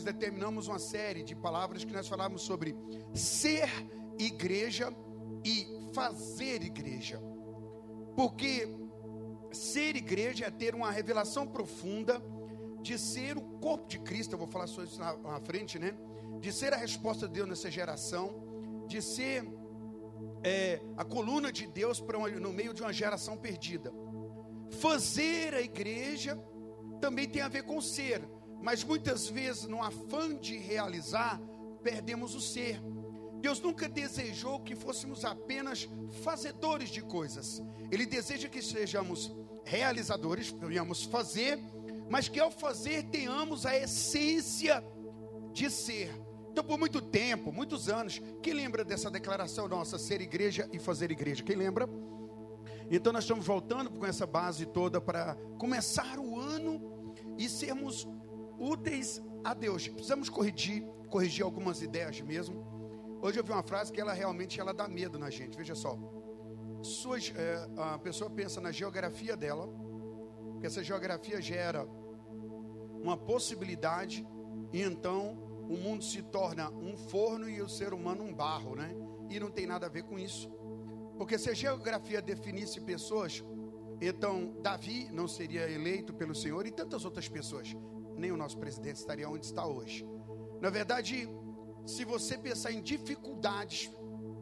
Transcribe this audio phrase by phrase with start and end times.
[0.00, 2.74] nós determinamos uma série de palavras que nós falávamos sobre
[3.12, 3.68] ser
[4.18, 4.90] igreja
[5.44, 7.20] e fazer igreja.
[8.16, 8.66] Porque
[9.52, 12.22] ser igreja é ter uma revelação profunda
[12.80, 15.94] de ser o corpo de Cristo, eu vou falar sobre isso na, na frente, né?
[16.40, 19.46] De ser a resposta de Deus nessa geração, de ser
[20.42, 23.92] é, a coluna de Deus para no meio de uma geração perdida.
[24.70, 26.42] Fazer a igreja
[27.02, 28.26] também tem a ver com ser,
[28.62, 31.40] mas muitas vezes, no afã de realizar,
[31.82, 32.80] perdemos o ser.
[33.40, 35.88] Deus nunca desejou que fôssemos apenas
[36.22, 37.62] fazedores de coisas.
[37.90, 39.32] Ele deseja que sejamos
[39.64, 41.58] realizadores, venhamos fazer,
[42.10, 44.84] mas que ao fazer tenhamos a essência
[45.52, 46.10] de ser.
[46.50, 51.10] Então, por muito tempo, muitos anos, quem lembra dessa declaração nossa, ser igreja e fazer
[51.10, 51.42] igreja?
[51.42, 51.88] Quem lembra?
[52.90, 58.06] Então, nós estamos voltando com essa base toda para começar o ano e sermos
[58.60, 59.88] úteis a Deus.
[59.88, 63.18] Precisamos corrigir, corrigir algumas ideias mesmo.
[63.22, 65.56] Hoje eu vi uma frase que ela realmente ela dá medo na gente.
[65.56, 65.98] Veja só.
[66.82, 69.68] Suas, é, a pessoa pensa na geografia dela,
[70.60, 71.86] que essa geografia gera
[73.02, 74.26] uma possibilidade,
[74.72, 78.94] e então o mundo se torna um forno e o ser humano um barro, né?
[79.28, 80.50] E não tem nada a ver com isso.
[81.16, 83.44] Porque se a geografia definisse pessoas,
[84.00, 87.76] então Davi não seria eleito pelo Senhor e tantas outras pessoas.
[88.20, 90.06] Nem o nosso presidente estaria onde está hoje.
[90.60, 91.26] Na verdade,
[91.86, 93.90] se você pensar em dificuldades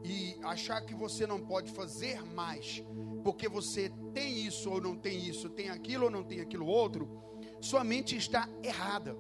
[0.03, 2.83] e achar que você não pode fazer mais,
[3.23, 7.09] porque você tem isso ou não tem isso, tem aquilo ou não tem aquilo outro,
[7.61, 9.17] sua mente está errada.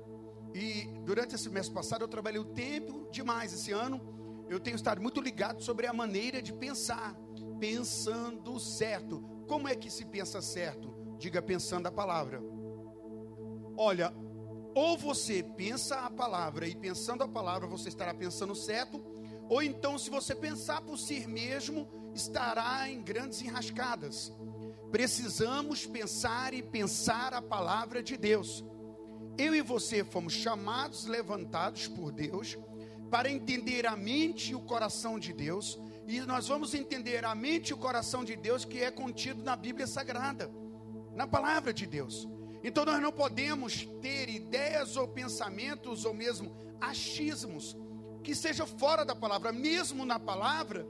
[0.52, 4.00] E durante esse mês passado eu trabalhei o tempo demais esse ano.
[4.48, 7.14] Eu tenho estado muito ligado sobre a maneira de pensar,
[7.60, 9.22] pensando certo.
[9.46, 10.92] Como é que se pensa certo?
[11.16, 12.42] Diga pensando a palavra.
[13.76, 14.12] Olha,
[14.74, 19.02] ou você pensa a palavra e pensando a palavra você estará pensando certo,
[19.48, 24.32] ou então se você pensar por si mesmo, estará em grandes enrascadas.
[24.90, 28.64] Precisamos pensar e pensar a palavra de Deus.
[29.36, 32.58] Eu e você fomos chamados, levantados por Deus,
[33.10, 37.68] para entender a mente e o coração de Deus, e nós vamos entender a mente
[37.68, 40.50] e o coração de Deus que é contido na Bíblia Sagrada,
[41.14, 42.28] na palavra de Deus.
[42.62, 47.76] Então nós não podemos ter ideias ou pensamentos ou mesmo achismos
[48.22, 50.86] que seja fora da palavra, mesmo na palavra,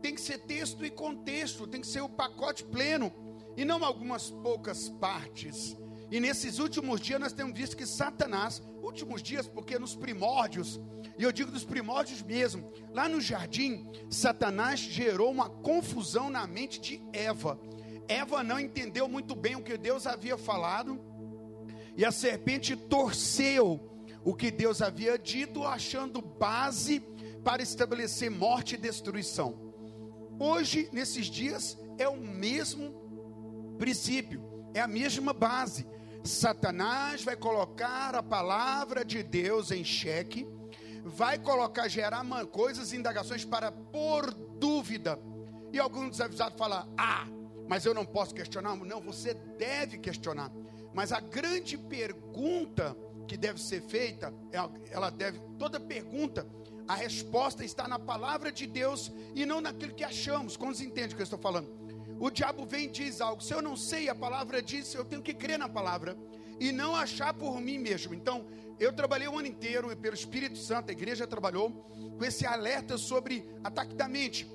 [0.00, 3.12] tem que ser texto e contexto, tem que ser o pacote pleno
[3.56, 5.76] e não algumas poucas partes.
[6.10, 10.80] E nesses últimos dias nós temos visto que Satanás, últimos dias, porque nos primórdios,
[11.18, 16.80] e eu digo dos primórdios mesmo, lá no jardim, Satanás gerou uma confusão na mente
[16.80, 17.58] de Eva.
[18.08, 20.98] Eva não entendeu muito bem o que Deus havia falado,
[21.96, 23.80] e a serpente torceu
[24.24, 27.00] o que Deus havia dito, achando base
[27.44, 29.72] para estabelecer morte e destruição.
[30.38, 32.94] Hoje, nesses dias, é o mesmo
[33.78, 34.42] princípio,
[34.74, 35.86] é a mesma base.
[36.24, 40.46] Satanás vai colocar a palavra de Deus em xeque,
[41.04, 45.18] vai colocar, gerar coisas, indagações para pôr dúvida.
[45.72, 47.26] E alguns desavisados falam: Ah,
[47.68, 48.74] mas eu não posso questionar.
[48.76, 50.50] Não, você deve questionar.
[50.94, 52.96] Mas a grande pergunta
[53.26, 54.58] que deve ser feita, é
[54.90, 56.46] ela deve, toda pergunta,
[56.88, 60.56] a resposta está na palavra de Deus e não naquilo que achamos.
[60.56, 61.68] Quando entende o que eu estou falando?
[62.18, 63.42] O diabo vem e diz algo.
[63.42, 66.16] Se eu não sei, a palavra diz, eu tenho que crer na palavra
[66.58, 68.14] e não achar por mim mesmo.
[68.14, 68.46] Então,
[68.80, 71.70] eu trabalhei o ano inteiro, e pelo Espírito Santo, a igreja trabalhou
[72.16, 74.50] com esse alerta sobre ataque da mente.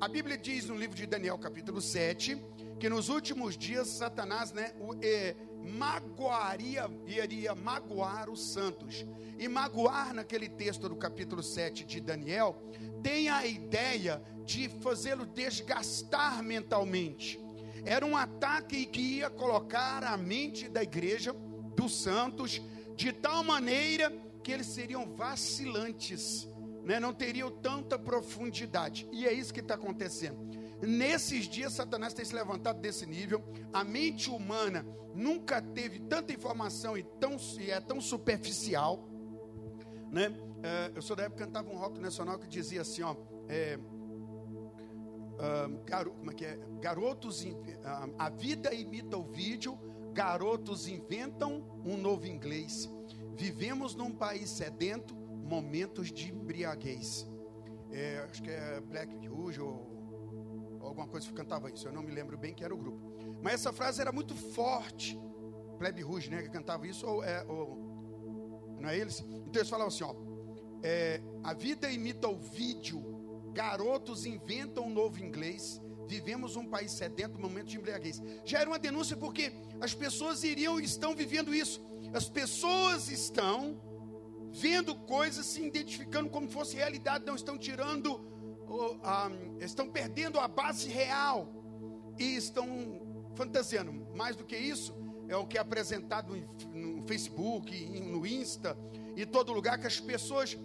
[0.00, 2.40] A Bíblia diz no livro de Daniel, capítulo 7,
[2.78, 5.34] que nos últimos dias Satanás né, o, é,
[5.64, 9.04] magoaria, iria magoar os santos.
[9.38, 12.56] E magoar, naquele texto do capítulo 7 de Daniel,
[13.02, 17.38] tem a ideia de fazê-lo desgastar mentalmente.
[17.84, 21.32] Era um ataque que ia colocar a mente da igreja,
[21.76, 22.60] dos santos,
[22.96, 26.48] de tal maneira que eles seriam vacilantes,
[26.84, 26.98] né?
[26.98, 29.08] não teriam tanta profundidade.
[29.12, 30.57] E é isso que está acontecendo.
[30.80, 33.42] Nesses dias, Satanás tem se levantado desse nível.
[33.72, 39.08] A mente humana nunca teve tanta informação e, tão, e é tão superficial.
[40.10, 40.34] Né?
[40.62, 43.16] É, eu sou da época que cantava um rock nacional que dizia assim: ó,
[43.48, 43.78] é,
[45.84, 46.58] garo, como é que é?
[46.80, 47.44] Garotos,
[48.18, 49.78] a vida imita o vídeo,
[50.12, 52.88] garotos inventam um novo inglês.
[53.34, 57.26] Vivemos num país sedento, momentos de embriaguez.
[57.90, 59.97] É, acho que é Black Rouge ou
[60.88, 63.00] alguma coisa que cantava isso, eu não me lembro bem que era o grupo.
[63.42, 65.18] Mas essa frase era muito forte.
[65.78, 69.20] Plebe Rouge, né, que cantava isso, ou, é, ou não é eles?
[69.20, 70.14] Então eles falavam assim: ó,
[70.82, 73.00] é, a vida imita o vídeo,
[73.52, 78.20] garotos inventam um novo inglês, vivemos um país sedento, momento de embriaguez.
[78.44, 81.80] Já era uma denúncia porque as pessoas iriam e estão vivendo isso.
[82.12, 83.80] As pessoas estão
[84.50, 88.20] vendo coisas, se identificando como fosse realidade, não estão tirando,
[89.60, 91.48] estão perdendo a base real
[92.18, 92.66] e estão
[93.34, 93.92] fantasiando.
[94.14, 94.94] Mais do que isso,
[95.28, 96.34] é o que é apresentado
[96.72, 98.76] no Facebook, no Insta
[99.16, 100.56] e todo lugar que as pessoas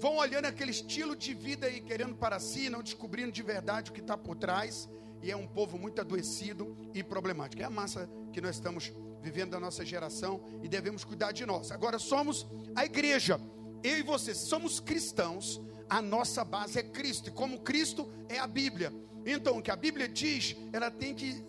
[0.00, 3.94] vão olhando aquele estilo de vida e querendo para si, não descobrindo de verdade o
[3.94, 4.88] que está por trás.
[5.20, 7.60] E é um povo muito adoecido e problemático.
[7.60, 11.72] É a massa que nós estamos vivendo da nossa geração e devemos cuidar de nós.
[11.72, 12.46] Agora somos
[12.76, 13.40] a igreja.
[13.82, 15.60] Eu e você somos cristãos.
[15.88, 17.28] A nossa base é Cristo.
[17.28, 18.92] E como Cristo é a Bíblia.
[19.24, 21.44] Então, o que a Bíblia diz, ela tem que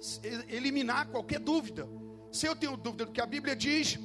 [0.50, 1.88] eliminar qualquer dúvida.
[2.32, 3.98] Se eu tenho dúvida do que a Bíblia diz,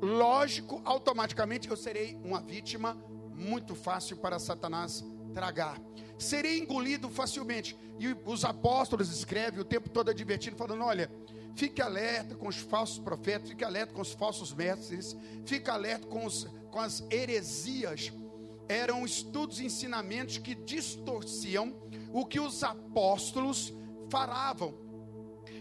[0.00, 2.94] lógico, automaticamente eu serei uma vítima
[3.34, 5.80] muito fácil para Satanás tragar.
[6.18, 7.76] Serei engolido facilmente.
[7.98, 11.10] E os apóstolos escrevem o tempo todo advertindo, falando: olha,
[11.54, 16.24] fique alerta com os falsos profetas, fique alerta com os falsos mestres, fique alerta com,
[16.24, 18.12] os, com as heresias.
[18.70, 21.76] Eram estudos e ensinamentos que distorciam
[22.12, 23.74] o que os apóstolos
[24.08, 24.78] falavam.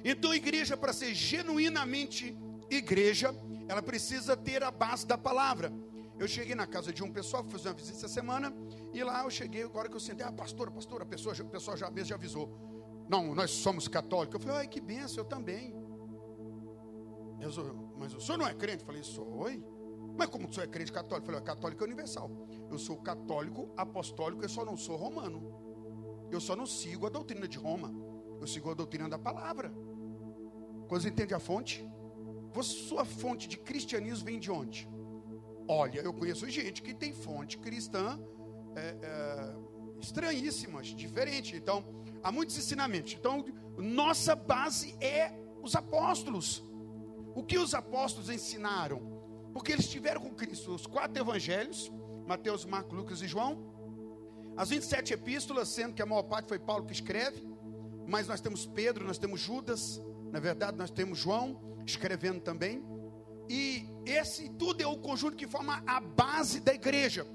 [0.05, 2.37] Então, a igreja, para ser genuinamente
[2.69, 3.35] igreja,
[3.67, 5.73] ela precisa ter a base da palavra.
[6.19, 8.53] Eu cheguei na casa de um pessoal, fazer uma visita essa semana,
[8.93, 11.75] e lá eu cheguei, agora que eu sentei, ah, pastora, pastora, a pessoa, a pessoa
[11.75, 12.47] já mesmo já avisou.
[13.09, 14.35] Não, nós somos católicos.
[14.35, 15.73] Eu falei, ai, que benção, eu também.
[17.41, 17.49] Eu
[17.97, 18.81] mas o senhor não é crente?
[18.81, 19.27] Eu falei, sou.
[19.39, 19.63] Oi?
[20.15, 21.27] Mas como o senhor é crente católico?
[21.27, 22.29] Eu falei, católico é universal.
[22.69, 25.41] Eu sou católico, apostólico, eu só não sou romano.
[26.31, 27.93] Eu só não sigo a doutrina de Roma.
[28.39, 29.73] Eu sigo a doutrina da palavra.
[30.87, 31.87] Quando você entende a fonte?
[32.61, 34.89] Sua fonte de cristianismo vem de onde?
[35.67, 38.19] Olha, eu conheço gente que tem fonte cristã
[38.75, 39.55] é, é,
[40.01, 41.55] estranhíssimas, diferente.
[41.55, 41.85] Então,
[42.23, 43.13] há muitos ensinamentos.
[43.13, 43.45] Então,
[43.77, 45.31] nossa base é
[45.61, 46.63] os apóstolos.
[47.35, 48.99] O que os apóstolos ensinaram?
[49.53, 51.91] Porque eles tiveram com Cristo os quatro evangelhos:
[52.29, 53.57] Mateus, Marcos, Lucas e João.
[54.55, 57.41] As 27 epístolas, sendo que a maior parte foi Paulo que escreve.
[58.05, 59.99] Mas nós temos Pedro, nós temos Judas.
[60.31, 62.85] Na verdade, nós temos João escrevendo também.
[63.49, 67.25] E esse tudo é o conjunto que forma a base da igreja.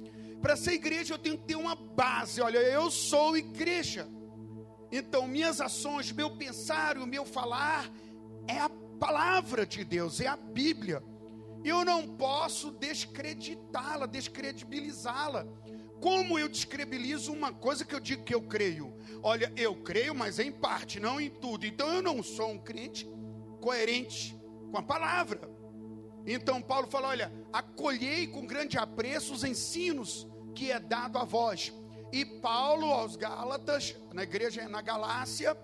[0.40, 2.40] Para ser igreja, eu tenho que ter uma base.
[2.40, 4.06] Olha, eu sou igreja.
[4.92, 7.90] Então, minhas ações, meu pensar, o meu falar
[8.46, 8.70] é a
[9.00, 11.02] palavra de Deus, é a Bíblia.
[11.64, 15.46] Eu não posso descreditá-la, descredibilizá-la.
[16.00, 18.94] Como eu descredibilizo uma coisa que eu digo que eu creio?
[19.22, 21.64] Olha, eu creio, mas em parte, não em tudo.
[21.64, 23.08] Então eu não sou um crente
[23.60, 24.38] coerente
[24.70, 25.50] com a palavra.
[26.26, 31.72] Então Paulo fala: olha, acolhei com grande apreço os ensinos que é dado a vós.
[32.12, 35.56] E Paulo aos Gálatas, na igreja na Galácia,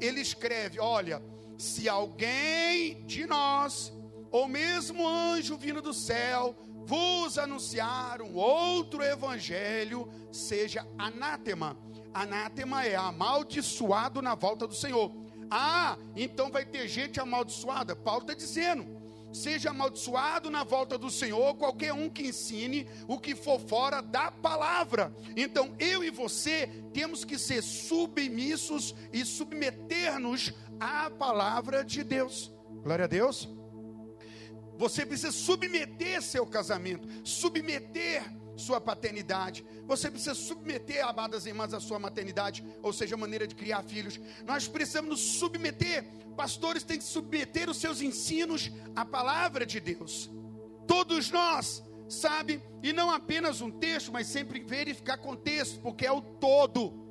[0.00, 1.22] ele escreve: olha,
[1.58, 3.92] se alguém de nós,
[4.36, 6.54] ou mesmo anjo vindo do céu,
[6.84, 11.74] vos anunciar um outro evangelho, seja anátema.
[12.12, 15.10] Anátema é amaldiçoado na volta do Senhor.
[15.50, 17.96] Ah, então vai ter gente amaldiçoada.
[17.96, 18.94] Paulo está dizendo
[19.32, 24.30] seja amaldiçoado na volta do Senhor qualquer um que ensine o que for fora da
[24.30, 25.14] palavra.
[25.34, 32.50] Então eu e você temos que ser submissos e submeter-nos à palavra de Deus.
[32.82, 33.55] Glória a Deus.
[34.78, 38.22] Você precisa submeter seu casamento, submeter
[38.56, 39.64] sua paternidade.
[39.86, 44.18] Você precisa submeter, amadas irmãs, a sua maternidade, ou seja, a maneira de criar filhos.
[44.44, 46.04] Nós precisamos nos submeter.
[46.36, 50.30] Pastores têm que submeter os seus ensinos à palavra de Deus.
[50.86, 52.62] Todos nós, sabe?
[52.82, 57.04] E não apenas um texto, mas sempre verificar contexto, porque é o todo.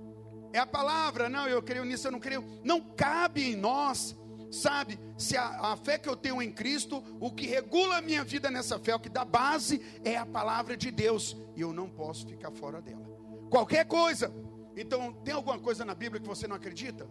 [0.53, 2.43] É a palavra, não, eu creio nisso, eu não creio.
[2.63, 4.15] Não cabe em nós
[4.51, 8.23] sabe, se a, a, fé que eu tenho em Cristo, o que regula a minha
[8.23, 11.89] vida nessa fé, o que dá base é a palavra de Deus, e eu não
[11.89, 13.05] posso ficar fora dela.
[13.49, 14.33] Qualquer coisa.
[14.75, 17.09] Então, tem alguma coisa na Bíblia que você não acredita?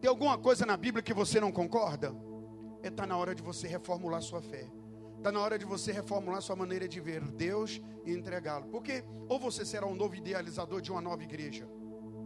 [0.00, 2.08] Tem alguma coisa na Bíblia que você não concorda?
[2.78, 4.68] Está é, tá na hora de você reformular sua fé.
[5.16, 8.66] Está na hora de você reformular sua maneira de ver Deus e entregá-lo.
[8.66, 11.68] Porque ou você será um novo idealizador de uma nova igreja.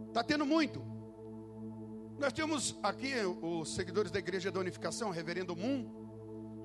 [0.07, 0.96] Está tendo muito.
[2.19, 5.85] Nós temos aqui os seguidores da Igreja da Unificação, Reverendo Moon.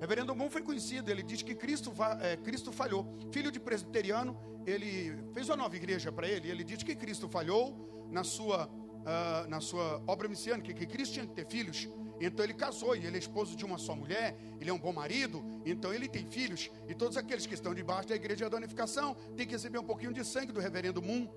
[0.01, 3.15] Reverendo Moon foi conhecido, ele diz que Cristo, é, Cristo falhou.
[3.31, 6.49] Filho de presbiteriano, ele fez uma nova igreja para ele.
[6.49, 11.27] Ele diz que Cristo falhou na sua, uh, na sua obra messiânica, que Cristo tinha
[11.27, 11.87] que ter filhos.
[12.19, 14.91] Então ele casou e ele é esposo de uma só mulher, ele é um bom
[14.91, 16.71] marido, então ele tem filhos.
[16.87, 20.13] E todos aqueles que estão debaixo da igreja da unificação têm que receber um pouquinho
[20.13, 21.29] de sangue do reverendo Moon,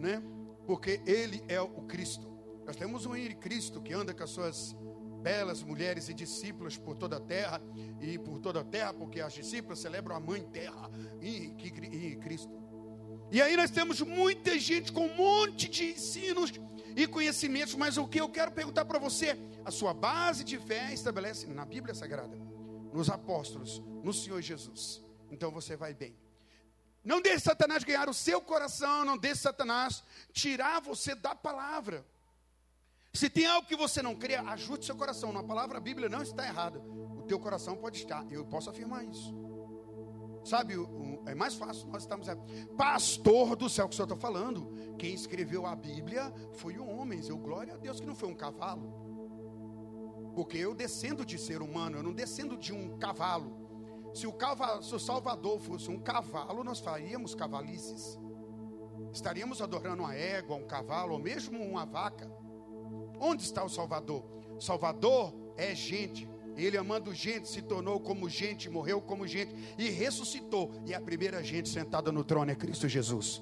[0.00, 0.22] né?
[0.66, 2.37] Porque ele é o Cristo.
[2.68, 4.76] Nós temos um Cristo que anda com as suas
[5.22, 7.62] belas mulheres e discípulas por toda a terra
[7.98, 12.16] e por toda a terra, porque as discípulas celebram a mãe terra e, e, e
[12.16, 12.52] Cristo.
[13.32, 16.52] E aí nós temos muita gente com um monte de ensinos
[16.94, 19.34] e conhecimentos, mas o que eu quero perguntar para você,
[19.64, 22.36] a sua base de fé estabelece na Bíblia Sagrada,
[22.92, 25.02] nos apóstolos, no Senhor Jesus.
[25.30, 26.14] Então você vai bem.
[27.02, 32.04] Não deixe Satanás ganhar o seu coração, não deixe Satanás tirar você da palavra.
[33.12, 35.32] Se tem algo que você não crê, ajude seu coração.
[35.32, 36.80] Na palavra Bíblia não está errada.
[36.80, 38.24] O teu coração pode estar.
[38.30, 39.34] Eu posso afirmar isso.
[40.44, 40.74] Sabe,
[41.26, 42.26] é mais fácil nós estamos.
[42.76, 44.72] Pastor do céu que o senhor está falando.
[44.98, 47.20] Quem escreveu a Bíblia foi o homem.
[47.26, 49.08] Eu, glória a Deus que não foi um cavalo.
[50.34, 53.68] Porque eu descendo de ser humano, eu não descendo de um cavalo.
[54.14, 58.18] Se o, cavalo, se o Salvador fosse um cavalo, nós faríamos cavalices.
[59.12, 62.30] Estaríamos adorando uma égua, um cavalo, ou mesmo uma vaca.
[63.20, 64.24] Onde está o Salvador?
[64.60, 66.28] Salvador é gente.
[66.56, 70.72] Ele, amando gente, se tornou como gente, morreu como gente e ressuscitou.
[70.84, 73.40] E a primeira gente sentada no trono é Cristo Jesus.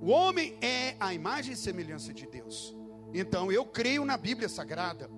[0.00, 2.76] O homem é a imagem e semelhança de Deus.
[3.12, 5.10] Então eu creio na Bíblia Sagrada.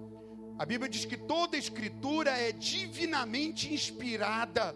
[0.58, 4.74] A Bíblia diz que toda escritura é divinamente inspirada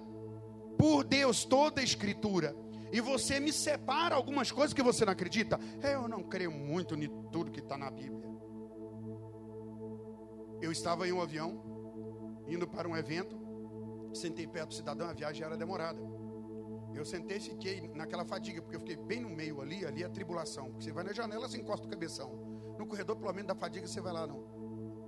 [0.78, 2.54] por Deus, toda escritura.
[2.92, 5.58] E você me separa algumas coisas que você não acredita.
[5.82, 8.35] Eu não creio muito em tudo que está na Bíblia.
[10.60, 11.62] Eu estava em um avião
[12.46, 13.36] indo para um evento,
[14.14, 16.00] sentei perto do cidadão, a viagem era demorada.
[16.94, 20.06] Eu sentei e fiquei naquela fadiga, porque eu fiquei bem no meio ali, ali é
[20.06, 20.70] a tribulação.
[20.70, 22.30] Porque você vai na janela, você encosta o cabeção.
[22.78, 24.42] No corredor, pelo menos da fadiga, você vai lá, não.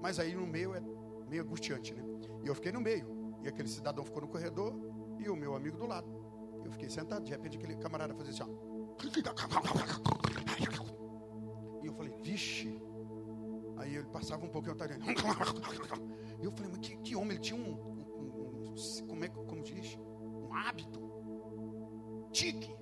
[0.01, 0.83] Mas aí no meio é
[1.29, 2.03] meio angustiante, né?
[2.45, 3.37] E eu fiquei no meio.
[3.43, 4.75] E aquele cidadão ficou no corredor
[5.19, 6.09] e o meu amigo do lado.
[6.65, 8.69] Eu fiquei sentado, de repente aquele camarada fazia assim, ó.
[11.83, 12.83] E eu falei, vixe.
[13.79, 14.95] Aí ele passava um pouquinho, eu estava
[16.43, 19.97] eu falei, mas que, que homem, ele tinha um, um, um, como é como diz?
[19.97, 21.01] Um hábito.
[22.33, 22.77] Tique.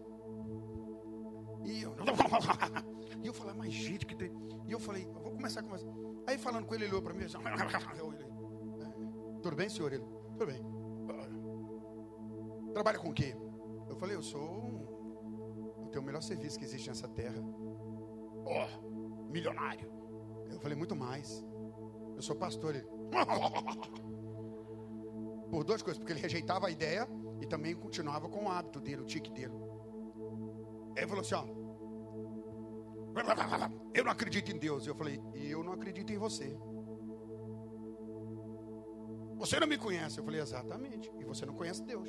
[1.65, 1.95] E eu,
[3.23, 4.33] e eu falei, mas gente, que tem.
[4.67, 5.89] E eu falei, eu vou começar a conversar.
[6.27, 7.43] Aí falando com ele, ele olhou para mim e disse, é,
[9.43, 9.93] tudo bem, senhor?
[9.93, 10.65] Ele, tudo bem.
[12.73, 13.35] Trabalha com o quê?
[13.89, 14.87] Eu falei, eu sou um,
[15.99, 17.43] o melhor serviço que existe nessa terra.
[18.45, 19.96] Oh, milionário.
[20.51, 21.45] Eu falei, muito mais.
[22.15, 22.75] Eu sou pastor.
[22.75, 22.87] Ele,
[25.51, 27.09] Por duas coisas, porque ele rejeitava a ideia
[27.41, 29.55] e também continuava com o hábito dele, o tique dele.
[30.97, 31.45] Ele falou assim: ó,
[33.95, 34.87] eu não acredito em Deus.
[34.87, 36.57] Eu falei, e eu não acredito em você.
[39.37, 40.19] Você não me conhece.
[40.19, 41.13] Eu falei, exatamente.
[41.19, 42.09] E você não conhece Deus.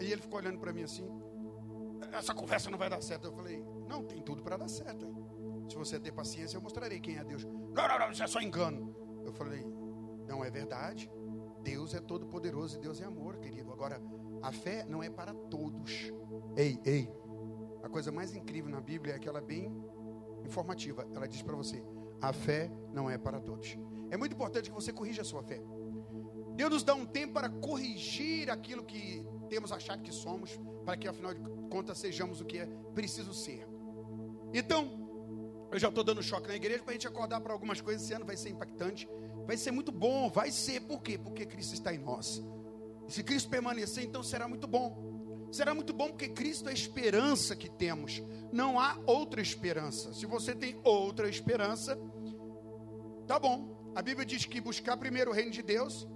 [0.00, 1.08] E ele ficou olhando para mim assim.
[2.12, 3.26] Essa conversa não vai dar certo.
[3.26, 5.04] Eu falei, não, tem tudo para dar certo.
[5.04, 5.27] Hein?
[5.68, 7.44] Se você ter paciência, eu mostrarei quem é Deus.
[7.44, 8.94] Não, não, não, isso é só engano.
[9.24, 9.64] Eu falei,
[10.26, 11.10] não é verdade.
[11.62, 13.72] Deus é todo poderoso e Deus é amor, querido.
[13.72, 14.00] Agora,
[14.42, 16.12] a fé não é para todos.
[16.56, 17.12] Ei, ei.
[17.82, 19.70] A coisa mais incrível na Bíblia é que ela é bem
[20.44, 21.06] informativa.
[21.14, 21.82] Ela diz para você:
[22.20, 23.76] a fé não é para todos.
[24.10, 25.62] É muito importante que você corrija a sua fé.
[26.56, 31.06] Deus nos dá um tempo para corrigir aquilo que temos achado que somos, para que
[31.06, 33.66] afinal de contas sejamos o que é preciso ser.
[34.52, 34.97] Então,
[35.70, 38.02] eu já estou dando choque na igreja para a gente acordar para algumas coisas.
[38.02, 39.08] Esse ano vai ser impactante.
[39.46, 40.30] Vai ser muito bom.
[40.30, 40.80] Vai ser.
[40.80, 41.18] Por quê?
[41.18, 42.42] Porque Cristo está em nós.
[43.06, 45.48] E se Cristo permanecer, então será muito bom.
[45.52, 48.22] Será muito bom porque Cristo é a esperança que temos.
[48.50, 50.12] Não há outra esperança.
[50.14, 51.98] Se você tem outra esperança,
[53.26, 53.92] tá bom.
[53.94, 56.06] A Bíblia diz que buscar primeiro o reino de Deus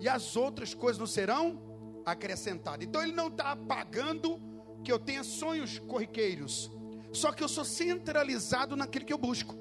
[0.00, 2.86] e as outras coisas não serão acrescentadas.
[2.86, 4.40] Então ele não está apagando
[4.82, 6.70] que eu tenha sonhos corriqueiros
[7.12, 9.56] só que eu sou centralizado naquilo que eu busco.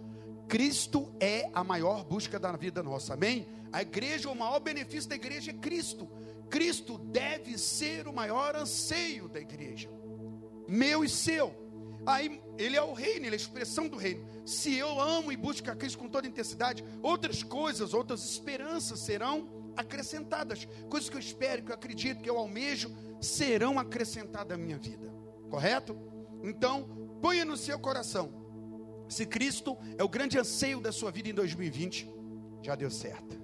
[0.48, 3.48] Cristo é a maior busca da vida nossa, amém?
[3.72, 6.10] A igreja, o maior benefício da igreja é Cristo.
[6.50, 9.89] Cristo deve ser o maior anseio da igreja,
[10.67, 11.55] meu e seu.
[12.05, 14.27] Aí ele é o reino, ele é a expressão do reino.
[14.46, 19.48] Se eu amo e busco a Cristo com toda intensidade, outras coisas, outras esperanças serão
[19.77, 20.67] acrescentadas.
[20.89, 22.91] Coisas que eu espero, que eu acredito, que eu almejo,
[23.22, 25.10] serão acrescentadas à minha vida.
[25.50, 25.98] Correto?
[26.43, 28.34] Então, Ponha no seu coração.
[29.08, 32.10] Se Cristo é o grande anseio da sua vida em 2020,
[32.62, 33.40] já deu certo.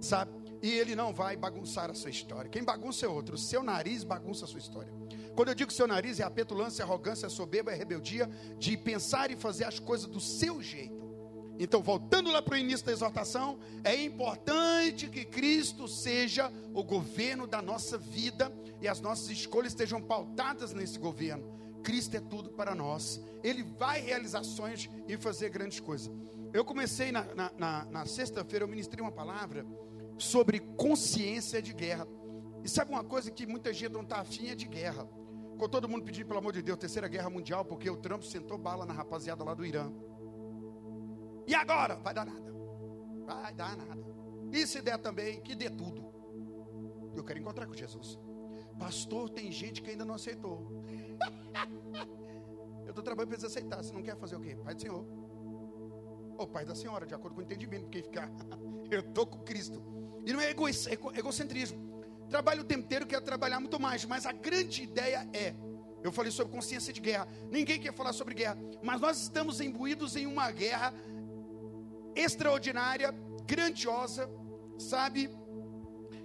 [0.00, 0.32] Sabe?
[0.62, 2.50] E ele não vai bagunçar a sua história.
[2.50, 3.34] Quem bagunça é outro.
[3.34, 4.92] O seu nariz bagunça a sua história.
[5.34, 8.76] Quando eu digo seu nariz, é a petulância, a arrogância, a soberba, a rebeldia de
[8.76, 11.06] pensar e fazer as coisas do seu jeito.
[11.58, 17.46] Então, voltando lá para o início da exortação, é importante que Cristo seja o governo
[17.46, 21.65] da nossa vida e as nossas escolhas estejam pautadas nesse governo.
[21.86, 23.22] Cristo é tudo para nós.
[23.44, 26.12] Ele vai realizar sonhos e fazer grandes coisas.
[26.52, 29.64] Eu comecei na, na, na, na sexta-feira, eu ministrei uma palavra
[30.18, 32.04] sobre consciência de guerra.
[32.64, 35.08] E sabe uma coisa que muita gente não está afim é de guerra.
[35.56, 38.58] Com todo mundo pedindo, pelo amor de Deus, terceira guerra mundial, porque o Trump sentou
[38.58, 39.92] bala na rapaziada lá do Irã.
[41.46, 41.94] E agora?
[41.94, 42.52] Vai dar nada.
[43.24, 44.04] Vai dar nada.
[44.50, 46.04] E se der também, que dê tudo.
[47.14, 48.18] Eu quero encontrar com Jesus.
[48.76, 50.84] Pastor, tem gente que ainda não aceitou.
[52.84, 53.82] Eu estou trabalhando para eles aceitar.
[53.82, 54.56] Se não quer fazer o quê?
[54.56, 55.04] Pai do Senhor.
[56.38, 57.84] Ou Pai da Senhora, de acordo com o entendimento.
[57.84, 58.30] Porque ficar.
[58.90, 59.82] Eu estou com Cristo.
[60.24, 60.68] E não é ego,
[61.14, 61.78] egocentrismo.
[62.28, 64.04] Trabalho o tempo inteiro, quero trabalhar muito mais.
[64.04, 65.54] Mas a grande ideia é.
[66.02, 67.26] Eu falei sobre consciência de guerra.
[67.50, 68.56] Ninguém quer falar sobre guerra.
[68.82, 70.92] Mas nós estamos imbuídos em uma guerra
[72.14, 74.30] extraordinária, grandiosa,
[74.78, 75.30] sabe?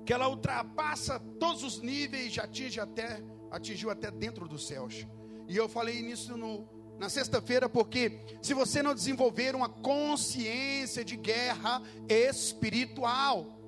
[0.05, 3.21] Que ela ultrapassa todos os níveis, já atinge até,
[3.51, 5.05] atingiu até dentro dos céus.
[5.47, 6.65] E eu falei nisso no,
[6.97, 13.59] na sexta-feira, porque se você não desenvolver uma consciência de guerra espiritual,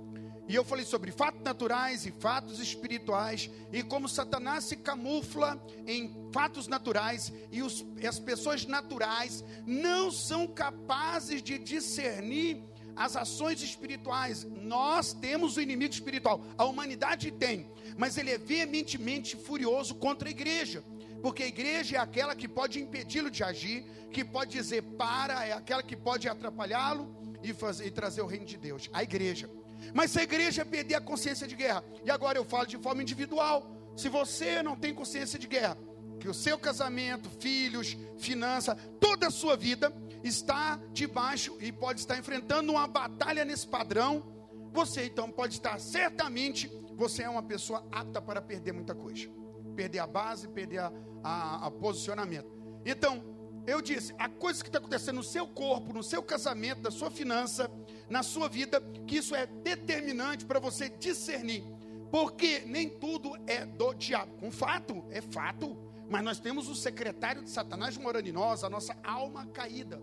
[0.47, 6.29] e eu falei sobre fatos naturais e fatos espirituais, e como Satanás se camufla em
[6.33, 12.63] fatos naturais, e, os, e as pessoas naturais não são capazes de discernir
[12.95, 14.45] as ações espirituais.
[14.61, 20.31] Nós temos o inimigo espiritual, a humanidade tem, mas ele é veementemente furioso contra a
[20.31, 20.83] igreja.
[21.21, 25.53] Porque a igreja é aquela que pode impedi-lo de agir, que pode dizer para, é
[25.53, 27.49] aquela que pode atrapalhá-lo e,
[27.85, 28.89] e trazer o reino de Deus.
[28.91, 29.49] A igreja.
[29.93, 33.01] Mas se a igreja perder a consciência de guerra, e agora eu falo de forma
[33.01, 35.77] individual, se você não tem consciência de guerra,
[36.19, 42.17] que o seu casamento, filhos, finança, toda a sua vida está debaixo e pode estar
[42.17, 44.23] enfrentando uma batalha nesse padrão,
[44.71, 49.29] você então pode estar certamente, você é uma pessoa apta para perder muita coisa.
[49.75, 50.91] Perder a base, perder a,
[51.23, 52.51] a, a posicionamento.
[52.85, 53.23] Então,
[53.65, 57.09] eu disse, a coisa que está acontecendo no seu corpo, no seu casamento, na sua
[57.09, 57.71] finança,
[58.09, 61.63] na sua vida, que isso é determinante para você discernir.
[62.11, 64.33] Porque nem tudo é do diabo.
[64.41, 65.77] Um fato, é fato.
[66.09, 70.01] Mas nós temos o secretário de Satanás morando em nós, a nossa alma caída.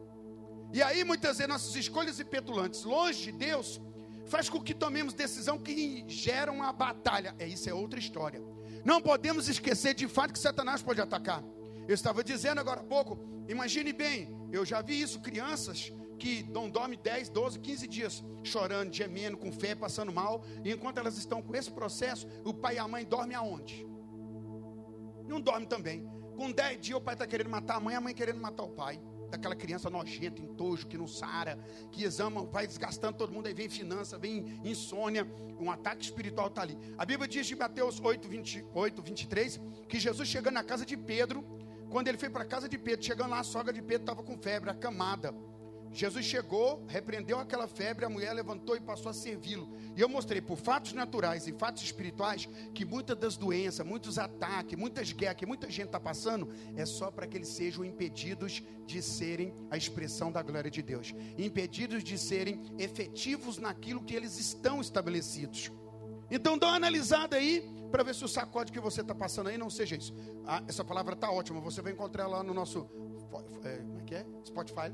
[0.72, 3.80] E aí, muitas vezes, nossas escolhas petulantes, longe de Deus,
[4.26, 7.35] faz com que tomemos decisão que geram uma batalha.
[7.38, 8.40] É isso, é outra história.
[8.85, 11.42] Não podemos esquecer de fato que Satanás pode atacar.
[11.88, 16.68] Eu estava dizendo agora há pouco, imagine bem, eu já vi isso, crianças que não
[16.70, 21.42] dormem 10, 12, 15 dias chorando, gemendo, com fé, passando mal, e enquanto elas estão
[21.42, 23.87] com esse processo, o pai e a mãe dormem aonde?
[25.26, 26.06] Não dorme também.
[26.37, 28.70] Com 10 dias o pai está querendo matar a mãe, a mãe querendo matar o
[28.70, 29.00] pai.
[29.30, 31.58] Daquela criança nojenta, entojo, que não sara,
[31.90, 35.26] que exama, vai desgastando todo mundo, aí vem finança, vem insônia,
[35.58, 36.76] um ataque espiritual está ali.
[36.98, 41.44] A Bíblia diz em Mateus 8, 28, 23, que Jesus chegando na casa de Pedro,
[41.88, 44.22] quando ele foi para a casa de Pedro, chegando lá, a sogra de Pedro estava
[44.22, 45.34] com febre, acamada.
[45.92, 49.68] Jesus chegou, repreendeu aquela febre, a mulher levantou e passou a servi-lo.
[49.96, 54.79] E eu mostrei por fatos naturais e fatos espirituais que muitas das doenças, muitos ataques,
[54.79, 59.03] muitas guerras que muita gente está passando, é só para que eles sejam impedidos de
[59.03, 64.81] serem a expressão da glória de Deus, impedidos de serem efetivos naquilo que eles estão
[64.81, 65.72] estabelecidos.
[66.31, 69.59] Então dá uma analisada aí para ver se o sacode que você está passando aí
[69.59, 70.14] não seja isso.
[70.46, 72.88] Ah, essa palavra está ótima, você vai encontrar lá no nosso
[73.64, 74.26] é, como é que é?
[74.44, 74.92] Spotify.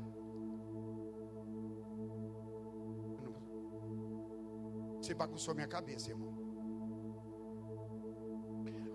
[5.01, 6.35] Você bagunçou minha cabeça, irmão.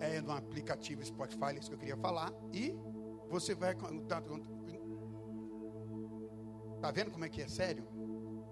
[0.00, 2.32] É no aplicativo Spotify, é isso que eu queria falar.
[2.52, 2.76] E
[3.28, 3.74] você vai.
[4.08, 4.22] Tá,
[6.80, 7.86] tá vendo como é que é sério?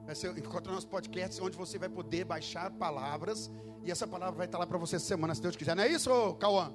[0.06, 3.50] Você encontra nossos podcasts onde você vai poder baixar palavras
[3.84, 5.74] e essa palavra vai estar lá para você essa semana, se Deus quiser.
[5.74, 6.72] Não é isso, Cauã?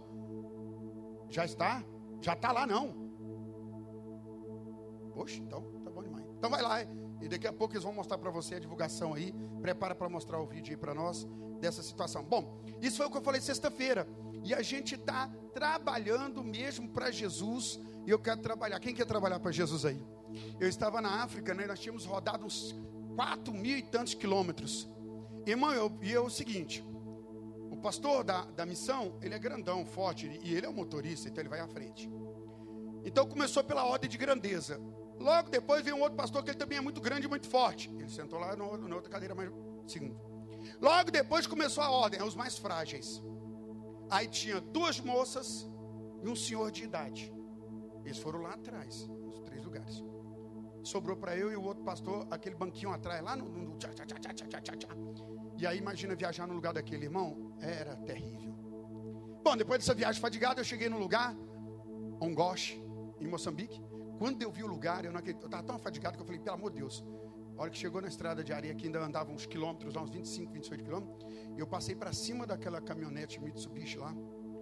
[1.30, 1.84] Já está?
[2.22, 3.06] Já está lá, não?
[5.14, 6.26] Poxa, então tá bom demais.
[6.38, 6.78] Então vai lá.
[7.26, 9.34] E daqui a pouco eles vão mostrar para você a divulgação aí.
[9.60, 11.28] Prepara para mostrar o vídeo aí para nós
[11.60, 12.24] dessa situação.
[12.24, 14.08] Bom, isso foi o que eu falei sexta-feira.
[14.44, 17.80] E a gente está trabalhando mesmo para Jesus.
[18.06, 18.80] E eu quero trabalhar.
[18.80, 20.00] Quem quer trabalhar para Jesus aí?
[20.60, 21.66] Eu estava na África, né?
[21.66, 22.76] Nós tínhamos rodado uns
[23.16, 24.88] quatro mil e tantos quilômetros.
[25.48, 26.86] Irmão, eu, e é o seguinte:
[27.72, 31.42] o pastor da, da missão, ele é grandão, forte, e ele é o motorista, então
[31.42, 32.08] ele vai à frente.
[33.04, 34.80] Então começou pela ordem de grandeza.
[35.20, 37.90] Logo depois veio um outro pastor que ele também é muito grande e muito forte.
[37.98, 39.50] Ele sentou lá na outra cadeira mais
[39.88, 40.20] segundo.
[40.82, 43.22] Logo depois começou a ordem, os mais frágeis.
[44.10, 45.68] Aí tinha duas moças
[46.24, 47.34] e um senhor de idade.
[48.04, 50.04] Eles foram lá atrás, nos três lugares.
[50.84, 53.46] sobrou para eu e o outro pastor aquele banquinho atrás, lá no.
[53.46, 54.96] no tchá, tchá, tchá.
[55.58, 58.54] E aí, imagina viajar no lugar daquele irmão, era terrível.
[59.44, 61.36] Bom, depois dessa viagem fadigada, eu cheguei no lugar,
[62.20, 62.78] Ongosh,
[63.20, 63.82] em Moçambique.
[64.18, 66.78] Quando eu vi o lugar, eu estava tão fadigado que eu falei, pelo amor de
[66.78, 67.04] Deus.
[67.58, 70.52] A hora que chegou na estrada de areia, que ainda andava uns quilômetros, uns 25,
[70.52, 71.26] 28 quilômetros,
[71.58, 74.14] eu passei para cima daquela caminhonete Mitsubishi lá.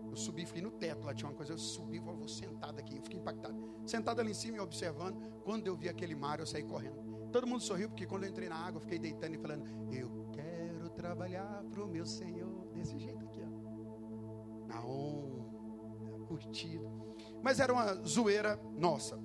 [0.10, 2.98] Eu subi, fiquei no teto, lá tinha uma coisa, eu subi, eu vou sentado aqui,
[2.98, 3.56] eu fiquei impactado.
[3.84, 7.02] Sentado ali em cima e observando, quando eu vi aquele mar, eu saí correndo.
[7.32, 10.30] Todo mundo sorriu, porque quando eu entrei na água, eu fiquei deitando e falando, eu
[10.32, 14.68] quero trabalhar para o meu Senhor, desse jeito aqui, ó.
[14.68, 15.44] Na onda,
[16.28, 16.88] curtido.
[17.42, 19.20] Mas era uma zoeira nossa.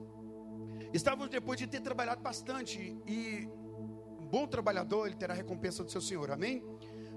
[0.92, 3.48] Estávamos depois de ter trabalhado bastante e
[4.18, 6.64] um bom trabalhador, ele terá a recompensa do seu Senhor, amém?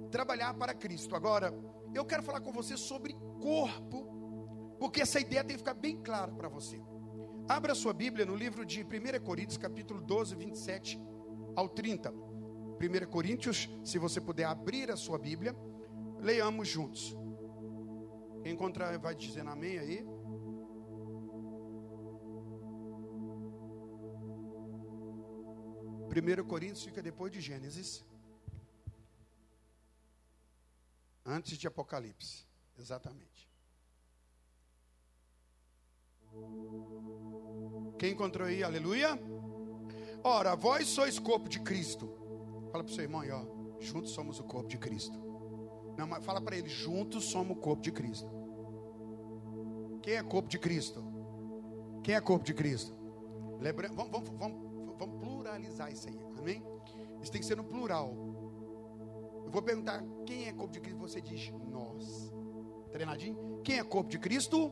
[0.10, 1.16] Trabalhar para Cristo.
[1.16, 1.54] Agora,
[1.94, 6.32] eu quero falar com você sobre corpo, porque essa ideia tem que ficar bem clara
[6.32, 6.82] para você.
[7.48, 11.02] Abra sua Bíblia no livro de 1 Coríntios, capítulo 12, 27
[11.56, 12.12] ao 30.
[12.12, 15.56] 1 Coríntios, se você puder abrir a sua Bíblia,
[16.20, 17.16] leiamos juntos.
[18.44, 20.06] Quem encontrar vai dizendo amém aí.
[26.12, 28.04] Primeiro Coríntios fica depois de Gênesis.
[31.26, 32.46] Antes de Apocalipse.
[32.78, 33.50] Exatamente.
[37.98, 38.62] Quem encontrou aí?
[38.62, 39.18] Aleluia.
[40.22, 42.10] Ora, vós sois corpo de Cristo.
[42.74, 43.46] Fala para o seu irmão aí, ó.
[43.80, 45.18] Juntos somos o corpo de Cristo.
[45.98, 48.30] Não, mas fala para ele, juntos somos o corpo de Cristo.
[50.02, 51.02] Quem é corpo de Cristo?
[52.04, 52.94] Quem é corpo de Cristo?
[53.62, 54.71] Lembra, vamos, vamos, vamos,
[55.02, 56.64] vamos pluralizar isso aí, amém?
[57.22, 58.14] Isso tem que ser no plural.
[59.44, 62.32] Eu vou perguntar quem é corpo de Cristo, você diz nós.
[62.92, 63.62] Treinadinho?
[63.64, 64.72] Quem é corpo de Cristo?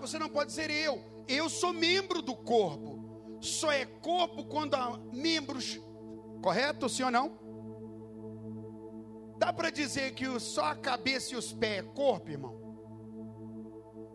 [0.00, 1.02] Você não pode ser eu.
[1.26, 3.00] Eu sou membro do corpo.
[3.40, 5.80] Só é corpo quando há membros.
[6.40, 7.36] Correto, sim ou não?
[9.36, 12.54] Dá para dizer que só a cabeça e os pés é corpo, irmão?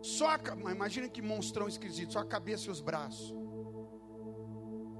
[0.00, 3.34] Só a, imagina que monstrão esquisito, só a cabeça e os braços.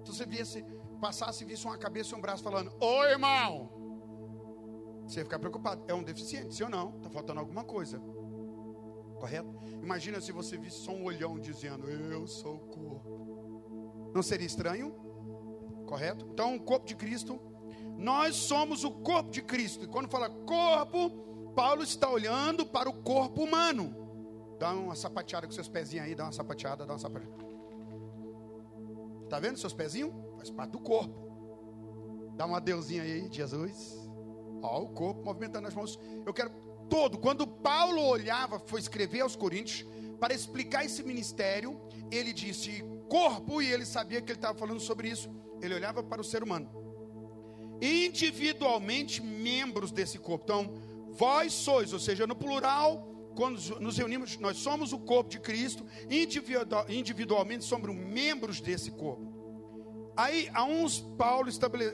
[0.06, 0.64] Se você viesse,
[1.00, 3.68] passasse e visse uma cabeça e um braço falando, ô irmão,
[5.04, 5.82] você ia ficar preocupado.
[5.88, 6.96] É um deficiente, sim ou não?
[6.96, 8.00] Está faltando alguma coisa.
[9.18, 9.52] Correto?
[9.82, 14.12] Imagina se você visse só um olhão dizendo, eu sou o corpo.
[14.14, 14.94] Não seria estranho?
[15.86, 16.26] Correto?
[16.32, 17.40] Então, o corpo de Cristo,
[17.96, 19.84] nós somos o corpo de Cristo.
[19.84, 21.10] E quando fala corpo,
[21.54, 24.06] Paulo está olhando para o corpo humano.
[24.58, 27.45] Dá uma sapateada com seus pezinhos aí, dá uma sapateada, dá uma sapateada.
[29.26, 30.12] Está vendo seus pezinhos?
[30.36, 31.26] Faz parte do corpo.
[32.36, 34.08] Dá uma deusinha aí, Jesus.
[34.62, 35.98] Ó, o corpo movimentando as mãos.
[36.24, 36.50] Eu quero
[36.88, 37.18] todo.
[37.18, 39.84] Quando Paulo olhava, foi escrever aos Coríntios,
[40.20, 45.08] para explicar esse ministério, ele disse corpo, e ele sabia que ele estava falando sobre
[45.08, 45.28] isso.
[45.60, 46.70] Ele olhava para o ser humano.
[47.82, 50.44] Individualmente, membros desse corpo.
[50.44, 50.74] Então,
[51.10, 55.86] vós sois, ou seja, no plural, quando nos reunimos, nós somos o corpo de Cristo,
[56.88, 59.30] individualmente somos membros desse corpo.
[60.16, 61.92] Aí, a uns Paulo estabele,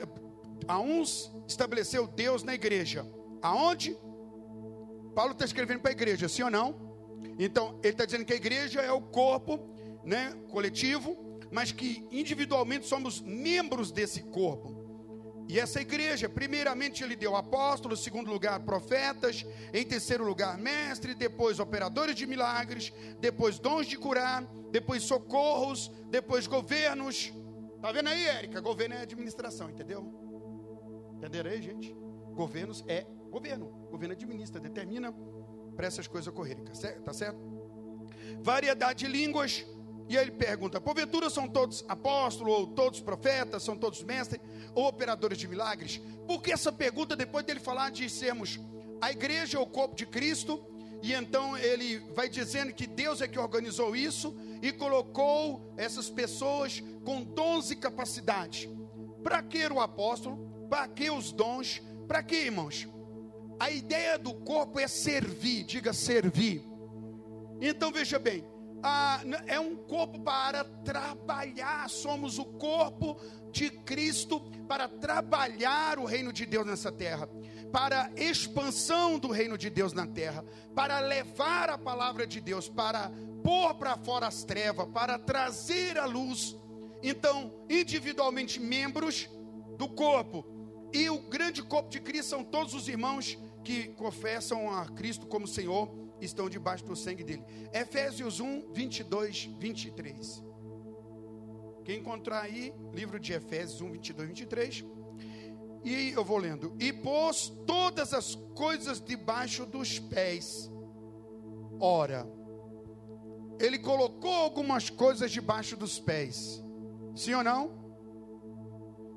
[0.69, 3.05] a uns estabeleceu Deus na igreja.
[3.43, 3.99] Aonde?
[5.17, 6.81] Paulo está escrevendo para a igreja, sim ou não?
[7.39, 9.59] Então, ele está dizendo que a igreja é o corpo
[10.05, 11.17] né, coletivo,
[11.51, 14.82] mas que individualmente somos membros desse corpo.
[15.53, 21.61] E essa igreja, primeiramente ele deu apóstolos, segundo lugar profetas, em terceiro lugar mestre, depois
[21.61, 27.35] operadores de milagres, depois dons de curar, depois socorros, depois governos.
[27.83, 28.63] Tá vendo aí, Érica?
[28.63, 30.11] Governo é administração, entendeu?
[31.19, 31.95] Entenderam aí, gente?
[32.33, 33.67] Governos é governo.
[33.91, 35.13] Governo administra, determina
[35.77, 36.65] para essas coisas ocorrerem.
[36.65, 37.39] Tá certo?
[38.43, 39.67] Variedade de línguas.
[40.13, 44.43] E aí ele pergunta: porventura são todos apóstolos, ou todos profetas, são todos mestres,
[44.75, 46.03] ou operadores de milagres?
[46.27, 48.61] Por que essa pergunta, depois dele falar de sermos
[49.01, 50.63] a igreja, o corpo de Cristo,
[51.03, 56.83] e então ele vai dizendo que Deus é que organizou isso e colocou essas pessoas
[57.07, 58.69] com dons e capacidades.
[59.23, 60.37] Para que o apóstolo?
[60.69, 61.81] Para que os dons?
[62.07, 62.87] Para que, irmãos?
[63.59, 66.63] A ideia do corpo é servir, diga servir.
[67.63, 68.45] Então veja bem,
[68.83, 73.17] a, é um corpo para trabalhar, somos o corpo
[73.51, 77.29] de Cristo para trabalhar o reino de Deus nessa terra,
[77.71, 83.11] para expansão do reino de Deus na terra, para levar a palavra de Deus, para
[83.43, 86.57] pôr para fora as trevas, para trazer a luz.
[87.03, 89.29] Então, individualmente membros
[89.77, 90.45] do corpo,
[90.93, 95.47] e o grande corpo de Cristo são todos os irmãos que confessam a Cristo como
[95.47, 97.45] Senhor, estão debaixo do sangue dele.
[97.73, 100.43] Efésios 1, 22, 23.
[101.85, 104.85] Quem encontrar aí, livro de Efésios 1, 22, 23.
[105.85, 106.77] E eu vou lendo.
[106.79, 110.71] E pôs todas as coisas debaixo dos pés.
[111.81, 112.27] Ora,
[113.59, 116.63] ele colocou algumas coisas debaixo dos pés.
[117.17, 117.83] Sim ou não?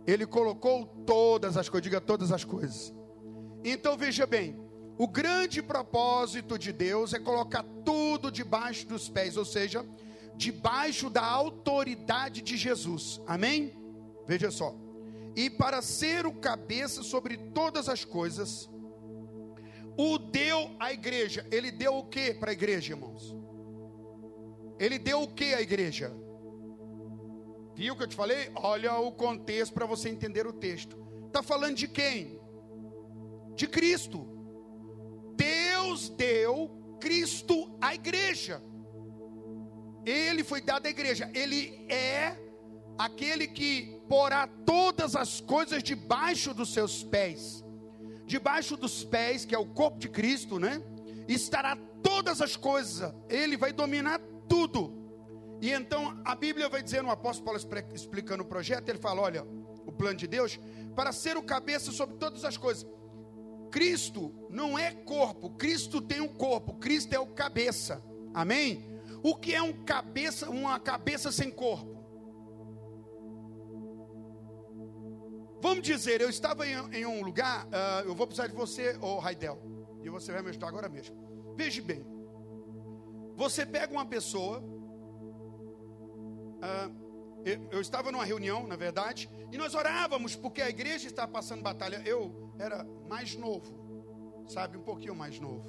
[0.07, 2.93] Ele colocou todas as coisas, diga todas as coisas.
[3.63, 4.64] Então veja bem,
[4.97, 9.85] o grande propósito de Deus é colocar tudo debaixo dos pés, ou seja,
[10.35, 13.21] debaixo da autoridade de Jesus.
[13.27, 13.73] Amém?
[14.25, 14.75] Veja só.
[15.35, 18.69] E para ser o cabeça sobre todas as coisas,
[19.97, 21.45] o deu à igreja.
[21.51, 23.35] Ele deu o que para a igreja, irmãos?
[24.79, 26.13] Ele deu o que à igreja?
[27.75, 28.49] Viu o que eu te falei?
[28.55, 30.97] Olha o contexto para você entender o texto.
[31.27, 32.39] Está falando de quem?
[33.55, 34.34] De Cristo.
[35.95, 38.61] Deus deu Cristo à igreja.
[40.05, 41.31] Ele foi dado à igreja.
[41.33, 42.37] Ele é
[42.97, 47.63] aquele que porá todas as coisas debaixo dos seus pés.
[48.25, 50.81] Debaixo dos pés, que é o corpo de Cristo, né?
[51.27, 53.13] Estará todas as coisas.
[53.29, 54.93] Ele vai dominar tudo.
[55.61, 59.47] E então a Bíblia vai dizer no apóstolo Paulo explicando o projeto, ele fala: olha,
[59.85, 60.59] o plano de Deus,
[60.93, 62.85] para ser o cabeça sobre todas as coisas.
[63.75, 68.01] Cristo não é corpo, Cristo tem um corpo, Cristo é o cabeça.
[68.33, 69.01] Amém?
[69.21, 71.93] O que é um cabeça, uma cabeça sem corpo?
[75.61, 79.15] Vamos dizer, eu estava em, em um lugar, uh, eu vou precisar de você, ô
[79.15, 79.61] oh, Raidel,
[80.01, 81.53] e você vai me ajudar agora mesmo.
[81.57, 82.05] Veja bem,
[83.35, 84.61] você pega uma pessoa,
[86.61, 86.95] uh,
[87.43, 91.61] eu, eu, estava numa reunião, na verdade, e nós orávamos porque a igreja estava passando
[91.61, 92.01] batalha.
[92.05, 95.63] Eu era mais novo, sabe, um pouquinho mais novo.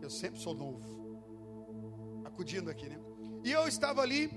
[0.00, 0.84] Eu sempre sou novo,
[2.24, 2.98] acudindo aqui, né?
[3.44, 4.30] E eu estava ali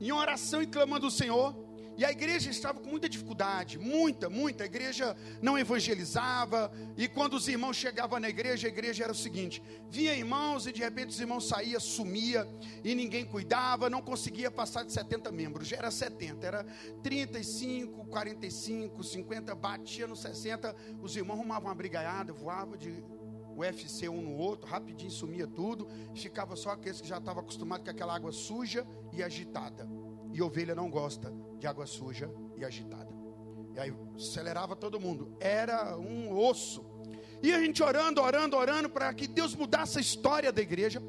[0.00, 1.65] em oração e clamando ao Senhor.
[1.96, 4.64] E a igreja estava com muita dificuldade, muita, muita.
[4.64, 6.70] A igreja não evangelizava.
[6.96, 10.72] E quando os irmãos chegavam na igreja, a igreja era o seguinte: vinha irmãos e
[10.72, 12.46] de repente os irmãos saía, sumia
[12.84, 15.68] e ninguém cuidava, não conseguia passar de 70 membros.
[15.68, 16.64] Já era 70, era
[17.02, 20.76] 35, 45, 50, batia no 60.
[21.00, 23.02] Os irmãos arrumavam uma brigaiada, voava de
[23.56, 27.90] UFC um no outro, rapidinho sumia tudo, ficava só aqueles que já estavam acostumados com
[27.90, 29.88] aquela água suja e agitada.
[30.36, 33.08] E ovelha não gosta de água suja e agitada.
[33.74, 35.34] E aí acelerava todo mundo.
[35.40, 36.84] Era um osso.
[37.42, 41.02] E a gente orando, orando, orando para que Deus mudasse a história da igreja.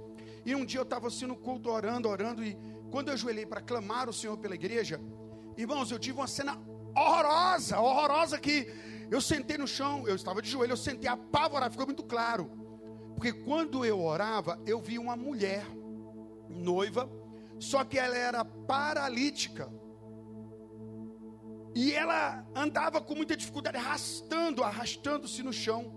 [0.45, 2.41] E um dia eu estava assim no culto, orando, orando.
[2.41, 2.57] E
[2.89, 4.97] quando eu ajoelhei para clamar o Senhor pela igreja,
[5.57, 6.57] irmãos, eu tive uma cena
[6.95, 8.73] horrorosa, horrorosa que
[9.11, 12.49] eu sentei no chão, eu estava de joelho, eu sentei apavorado, ficou muito claro.
[13.13, 15.65] Porque quando eu orava, eu vi uma mulher
[16.47, 17.16] noiva
[17.60, 19.72] só que ela era paralítica.
[21.76, 25.93] E ela andava com muita dificuldade, arrastando, arrastando-se no chão.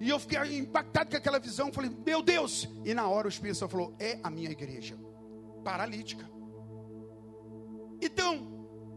[0.00, 1.72] E eu fiquei impactado com aquela visão.
[1.72, 2.68] Falei, meu Deus!
[2.84, 4.96] E na hora o Espírito Santo falou: é a minha igreja,
[5.64, 6.30] paralítica.
[8.00, 8.56] Então,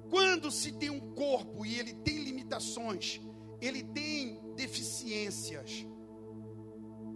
[0.09, 3.21] quando se tem um corpo e ele tem limitações,
[3.61, 5.85] ele tem deficiências,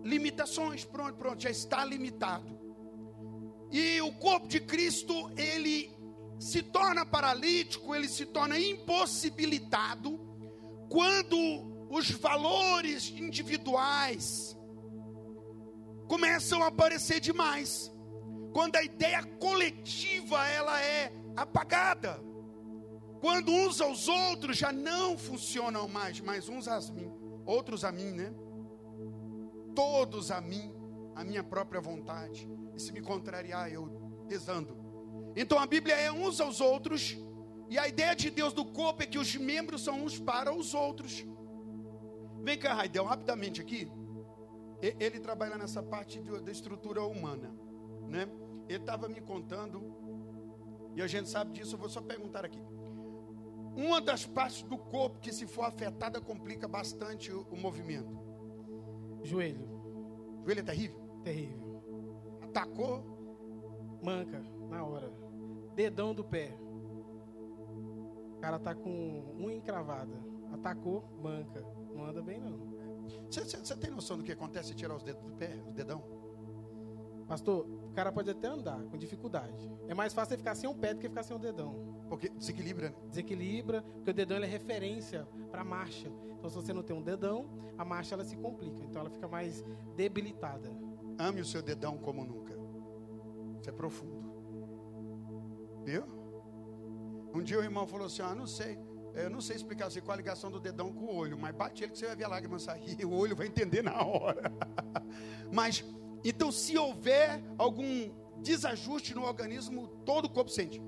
[0.04, 2.63] limitações, pronto, pronto, já está limitado.
[3.74, 5.92] E o corpo de Cristo, ele
[6.38, 10.20] se torna paralítico, ele se torna impossibilitado
[10.90, 14.56] quando os valores individuais
[16.08, 17.92] começam a aparecer demais.
[18.54, 22.24] Quando a ideia coletiva ela é apagada.
[23.20, 27.12] Quando uns aos outros já não funcionam mais, mas uns a mim,
[27.44, 28.32] outros a mim, né?
[29.74, 30.72] Todos a mim,
[31.16, 32.50] a minha própria vontade.
[32.76, 33.88] E se me contrariar, eu
[34.28, 34.78] desando.
[35.36, 37.18] Então a Bíblia é uns aos outros.
[37.70, 40.74] E a ideia de Deus do corpo é que os membros são uns para os
[40.74, 41.26] outros.
[42.42, 43.92] Vem cá, Raidel, rapidamente aqui.
[44.82, 47.50] Ele trabalha nessa parte da estrutura humana,
[48.08, 48.28] né?
[48.68, 49.82] Ele estava me contando,
[50.96, 52.62] e a gente sabe disso, eu vou só perguntar aqui.
[53.76, 58.20] Uma das partes do corpo que, se for afetada, complica bastante o, o movimento.
[59.24, 59.66] Joelho.
[60.44, 61.03] Joelho é terrível?
[61.24, 61.82] Terrível.
[62.54, 63.04] Tacou?
[64.02, 65.12] Manca, na hora.
[65.76, 66.52] Dedão do pé.
[68.36, 70.14] O cara tá com unha encravada.
[70.52, 71.66] Atacou, manca.
[71.96, 72.74] Não anda bem, não.
[73.30, 76.04] Você tem noção do que acontece se tirar os dedos do pé, o dedão?
[77.28, 79.72] Pastor, o cara pode até andar com dificuldade.
[79.88, 82.04] É mais fácil ele ficar sem um pé do que ficar sem um dedão.
[82.10, 82.96] Porque desequilibra, né?
[83.10, 86.12] Desequilibra, porque o dedão é referência para a marcha.
[86.38, 88.84] Então, se você não tem um dedão, a marcha ela se complica.
[88.84, 89.64] Então, ela fica mais
[89.96, 90.70] debilitada.
[91.18, 92.54] Ame o seu dedão como nunca.
[93.60, 94.32] Isso é profundo.
[95.84, 96.04] Viu?
[97.34, 98.78] Um dia o irmão falou assim: Ah, não sei.
[99.16, 101.84] Eu não sei explicar assim, qual a ligação do dedão com o olho, mas bate
[101.84, 104.52] ele que você vai ver a lágrima sair o olho vai entender na hora.
[105.54, 105.86] mas,
[106.24, 108.10] então, se houver algum
[108.42, 110.82] desajuste no organismo, todo o corpo sente.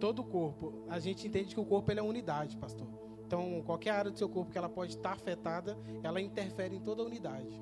[0.00, 0.86] Todo o corpo.
[0.88, 2.88] A gente entende que o corpo ele é unidade, pastor.
[3.26, 7.02] Então, qualquer área do seu corpo que ela pode estar afetada, ela interfere em toda
[7.02, 7.60] a unidade.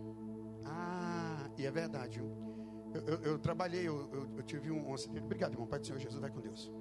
[1.57, 2.19] E é verdade.
[2.19, 5.25] Eu, eu, eu trabalhei, eu, eu, tive um, acidente.
[5.25, 5.67] Obrigado, irmão.
[5.67, 6.73] Pai do Senhor Jesus, vai com Deus.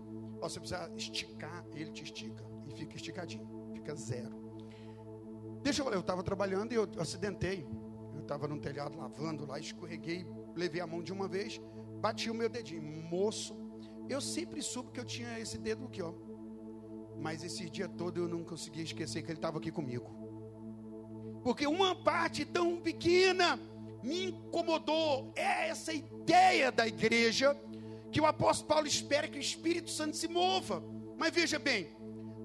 [0.42, 2.44] Ó, você precisa esticar, ele te estica.
[2.68, 3.48] E fica esticadinho.
[3.74, 4.46] Fica zero.
[5.62, 7.68] Deixa eu falar, eu estava trabalhando e eu acidentei.
[8.14, 11.60] Eu estava no telhado lavando lá, escorreguei, levei a mão de uma vez,
[12.00, 12.82] bati o meu dedinho.
[12.82, 13.56] Moço,
[14.08, 16.14] eu sempre soube que eu tinha esse dedo aqui, ó.
[17.18, 20.14] Mas esse dia todo eu não conseguia esquecer que ele estava aqui comigo.
[21.44, 23.60] Porque uma parte tão pequena
[24.06, 25.34] me incomodou.
[25.36, 27.58] É essa ideia da igreja
[28.12, 30.84] que o apóstolo Paulo espera que o Espírito Santo se mova.
[31.18, 31.90] Mas veja bem,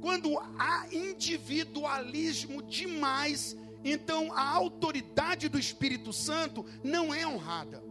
[0.01, 7.83] quando há individualismo demais, então a autoridade do Espírito Santo não é honrada.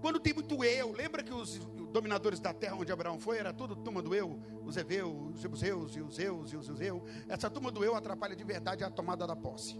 [0.00, 1.58] Quando tem muito eu, lembra que os
[1.92, 5.96] dominadores da terra onde Abraão foi, era tudo turma do eu, os heveus, os jebuseus
[5.96, 7.02] e os eus e os zeus.
[7.28, 9.76] Essa turma do eu atrapalha de verdade a tomada da posse.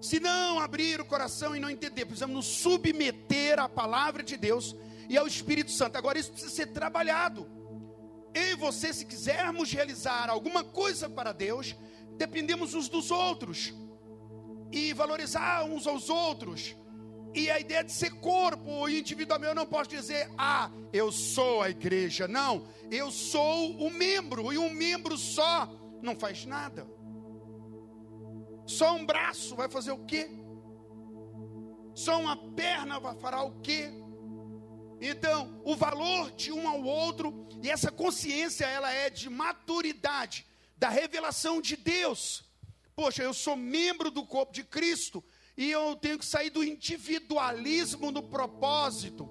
[0.00, 4.74] Se não abrir o coração e não entender, precisamos nos submeter à palavra de Deus
[5.08, 5.96] e ao Espírito Santo.
[5.96, 7.46] Agora isso precisa ser trabalhado.
[8.32, 11.74] Eu e você, se quisermos realizar alguma coisa para Deus,
[12.16, 13.74] dependemos uns dos outros
[14.72, 16.76] e valorizar uns aos outros
[17.34, 21.70] e a ideia de ser corpo individualmente, eu não posso dizer, ah, eu sou a
[21.70, 22.26] igreja.
[22.26, 25.68] Não, eu sou o membro, e um membro só
[26.02, 26.86] não faz nada.
[28.70, 30.30] Só um braço vai fazer o quê?
[31.92, 33.90] Só uma perna vai fará o quê?
[35.00, 40.88] Então, o valor de um ao outro, e essa consciência, ela é de maturidade, da
[40.88, 42.44] revelação de Deus.
[42.94, 45.22] Poxa, eu sou membro do corpo de Cristo,
[45.56, 49.28] e eu tenho que sair do individualismo no propósito.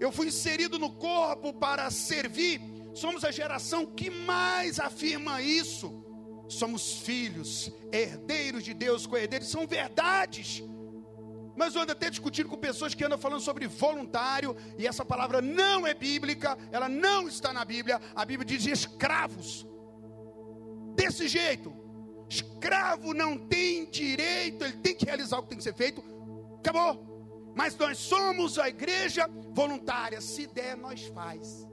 [0.00, 2.62] Eu fui inserido no corpo para servir.
[2.94, 6.03] Somos a geração que mais afirma isso.
[6.48, 10.62] Somos filhos, herdeiros de Deus, co-herdeiros, são verdades.
[11.56, 15.40] Mas eu ando até discutindo com pessoas que andam falando sobre voluntário, e essa palavra
[15.40, 18.00] não é bíblica, ela não está na Bíblia.
[18.14, 19.66] A Bíblia diz escravos.
[20.94, 21.72] Desse jeito.
[22.28, 26.02] Escravo não tem direito, ele tem que realizar o que tem que ser feito.
[26.58, 27.52] Acabou.
[27.54, 30.20] Mas nós somos a igreja voluntária.
[30.20, 31.68] Se der, nós faz.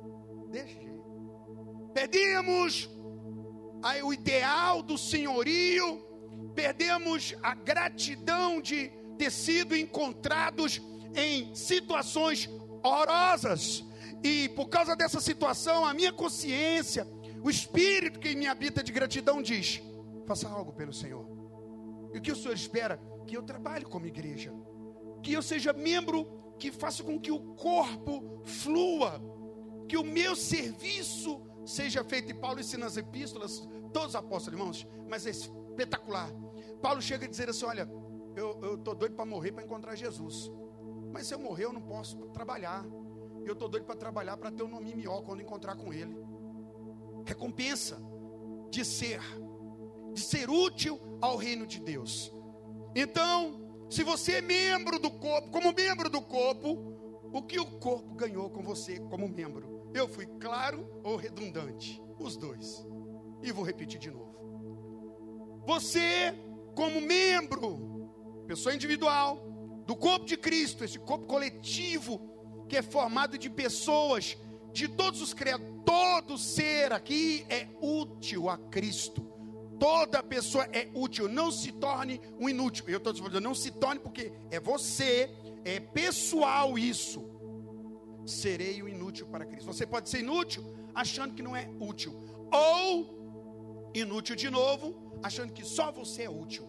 [0.51, 1.01] Deixa jeito.
[1.93, 2.89] Pedimos
[4.03, 6.01] o ideal do senhorio,
[6.53, 10.81] perdemos a gratidão de ter sido encontrados
[11.15, 12.49] em situações
[12.83, 13.83] horrorosas.
[14.23, 17.07] E por causa dessa situação, a minha consciência,
[17.43, 19.81] o espírito que me habita de gratidão diz:
[20.27, 21.25] faça algo pelo Senhor.
[22.13, 23.01] E o que o Senhor espera?
[23.25, 24.53] Que eu trabalhe como igreja,
[25.23, 26.25] que eu seja membro
[26.59, 29.19] que faça com que o corpo flua,
[29.87, 32.31] que o meu serviço seja feito.
[32.31, 36.29] E Paulo ensina nas epístolas, todos os apóstolos, irmãos, mas é espetacular.
[36.81, 37.89] Paulo chega a dizer assim: Olha,
[38.35, 40.51] eu estou doido para morrer para encontrar Jesus,
[41.11, 42.85] mas se eu morrer, eu não posso trabalhar.
[43.43, 46.15] Eu estou doido para trabalhar para ter um nome melhor quando encontrar com Ele.
[47.25, 47.99] Recompensa
[48.69, 49.19] de ser
[50.13, 52.31] de ser útil ao reino de Deus.
[52.93, 56.91] Então, se você é membro do corpo, como membro do corpo,
[57.31, 59.80] o que o corpo ganhou com você como membro?
[59.93, 62.01] Eu fui claro ou redundante?
[62.19, 62.85] Os dois.
[63.41, 64.31] E vou repetir de novo.
[65.65, 66.33] Você,
[66.75, 68.09] como membro,
[68.47, 69.37] pessoa individual,
[69.85, 74.37] do corpo de Cristo, esse corpo coletivo, que é formado de pessoas,
[74.71, 79.31] de todos os criados, todo ser aqui é útil a Cristo
[79.81, 82.85] toda pessoa é útil, não se torne um inútil.
[82.87, 85.27] Eu estou dizendo, não se torne porque é você,
[85.65, 87.27] é pessoal isso.
[88.23, 89.65] Serei o inútil para Cristo.
[89.65, 92.13] Você pode ser inútil achando que não é útil,
[92.51, 96.67] ou inútil de novo, achando que só você é útil.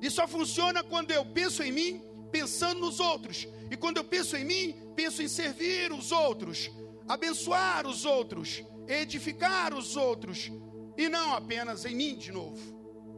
[0.00, 3.46] E só funciona quando eu penso em mim, pensando nos outros.
[3.70, 6.70] E quando eu penso em mim, penso em servir os outros,
[7.08, 10.50] abençoar os outros, edificar os outros,
[10.96, 12.58] e não apenas em mim de novo.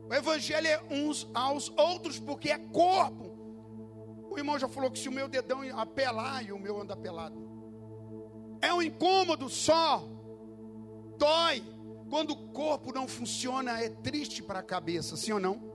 [0.09, 3.33] O evangelho é uns aos outros, porque é corpo.
[4.31, 7.52] O irmão já falou que se o meu dedão apelar e o meu anda pelado,
[8.63, 10.09] é um incômodo só,
[11.19, 11.63] dói.
[12.09, 15.73] Quando o corpo não funciona, é triste para a cabeça, sim ou não?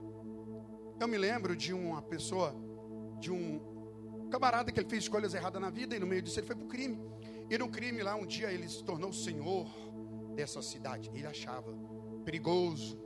[0.98, 2.54] Eu me lembro de uma pessoa,
[3.20, 3.60] de um
[4.30, 6.64] camarada que ele fez escolhas erradas na vida e no meio disso ele foi para
[6.64, 7.00] o crime.
[7.50, 9.66] E no crime lá um dia ele se tornou senhor
[10.34, 11.10] dessa cidade.
[11.12, 11.72] Ele achava
[12.24, 12.98] perigoso.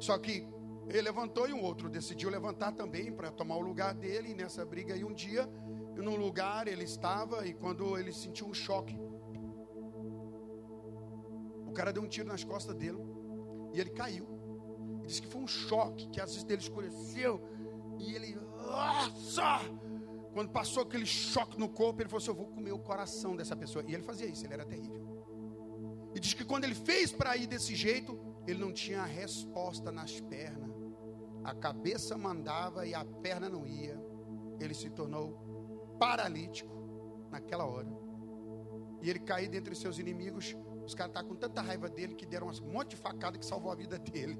[0.00, 0.46] Só que
[0.88, 4.96] ele levantou e um outro decidiu levantar também para tomar o lugar dele nessa briga.
[4.96, 5.48] E um dia,
[6.02, 8.98] num lugar, ele estava e quando ele sentiu um choque,
[11.66, 12.98] o cara deu um tiro nas costas dele
[13.72, 14.26] e ele caiu.
[14.98, 17.40] Ele disse que foi um choque, que as vezes dele escureceu
[17.98, 19.60] e ele, nossa!
[20.32, 23.56] Quando passou aquele choque no corpo, ele falou assim: Eu vou comer o coração dessa
[23.56, 23.82] pessoa.
[23.88, 25.02] E ele fazia isso, ele era terrível.
[26.14, 30.20] E diz que quando ele fez para ir desse jeito, ele não tinha resposta nas
[30.20, 30.70] pernas.
[31.42, 33.98] A cabeça mandava e a perna não ia.
[34.60, 35.45] Ele se tornou
[35.98, 36.70] paralítico
[37.30, 37.88] naquela hora.
[39.02, 40.56] E ele caiu dentre os seus inimigos.
[40.84, 43.70] Os caras estavam com tanta raiva dele que deram um monte de facada que salvou
[43.72, 44.38] a vida dele.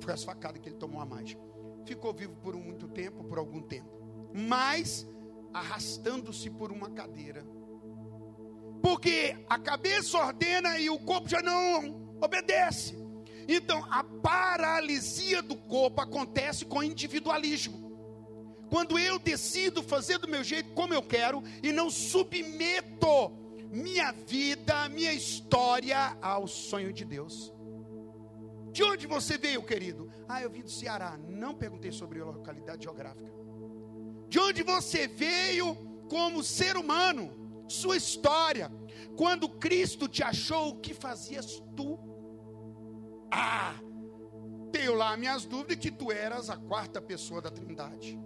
[0.00, 1.36] Foi as facadas que ele tomou a mais.
[1.84, 5.06] Ficou vivo por muito tempo, por algum tempo mas
[5.52, 7.46] arrastando-se por uma cadeira.
[8.80, 12.98] Porque a cabeça ordena e o corpo já não obedece.
[13.46, 17.81] Então, a paralisia do corpo acontece com individualismo.
[18.72, 23.30] Quando eu decido fazer do meu jeito como eu quero e não submeto
[23.70, 27.52] minha vida, minha história ao sonho de Deus.
[28.70, 30.10] De onde você veio, querido?
[30.26, 31.18] Ah, eu vim do Ceará.
[31.18, 33.42] Não perguntei sobre a localidade geográfica
[34.32, 35.74] de onde você veio
[36.08, 38.72] como ser humano, sua história.
[39.14, 41.98] Quando Cristo te achou, o que fazias tu?
[43.30, 43.74] Ah,
[44.72, 48.18] tenho lá minhas dúvidas que tu eras a quarta pessoa da Trindade.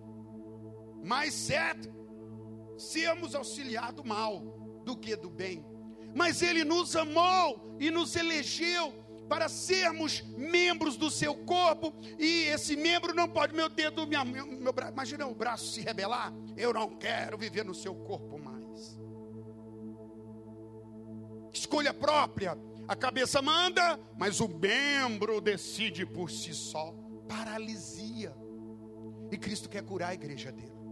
[1.07, 1.89] Mais certo,
[2.77, 4.41] sermos auxiliar do mal
[4.85, 5.65] do que do bem.
[6.13, 8.93] Mas Ele nos amou e nos elegeu
[9.29, 14.47] para sermos membros do seu corpo, e esse membro não pode, meu dedo, minha, meu,
[14.47, 18.99] meu braço, imagina o braço se rebelar, eu não quero viver no seu corpo mais.
[21.53, 26.93] Escolha própria, a cabeça manda, mas o membro decide por si só.
[27.29, 28.35] Paralisia.
[29.31, 30.86] E Cristo quer curar a igreja dele.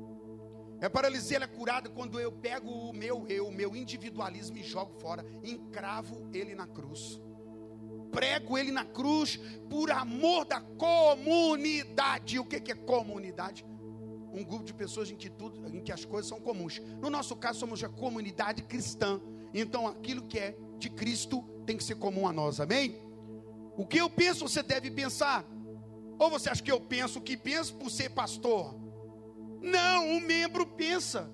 [0.84, 4.92] A paralisia é curada quando eu pego o meu eu, o meu individualismo e jogo
[5.00, 7.20] fora, encravo ele na cruz
[8.14, 12.38] prego ele na cruz por amor da comunidade.
[12.38, 13.66] O que, que é comunidade?
[14.32, 16.80] Um grupo de pessoas em que, tudo, em que as coisas são comuns.
[17.00, 19.20] No nosso caso, somos a comunidade cristã.
[19.52, 23.02] Então, aquilo que é de Cristo tem que ser comum a nós, amém?
[23.76, 25.44] O que eu penso, você deve pensar.
[26.18, 28.76] Ou você acha que eu penso o que penso por ser pastor?
[29.60, 31.30] Não, um membro pensa.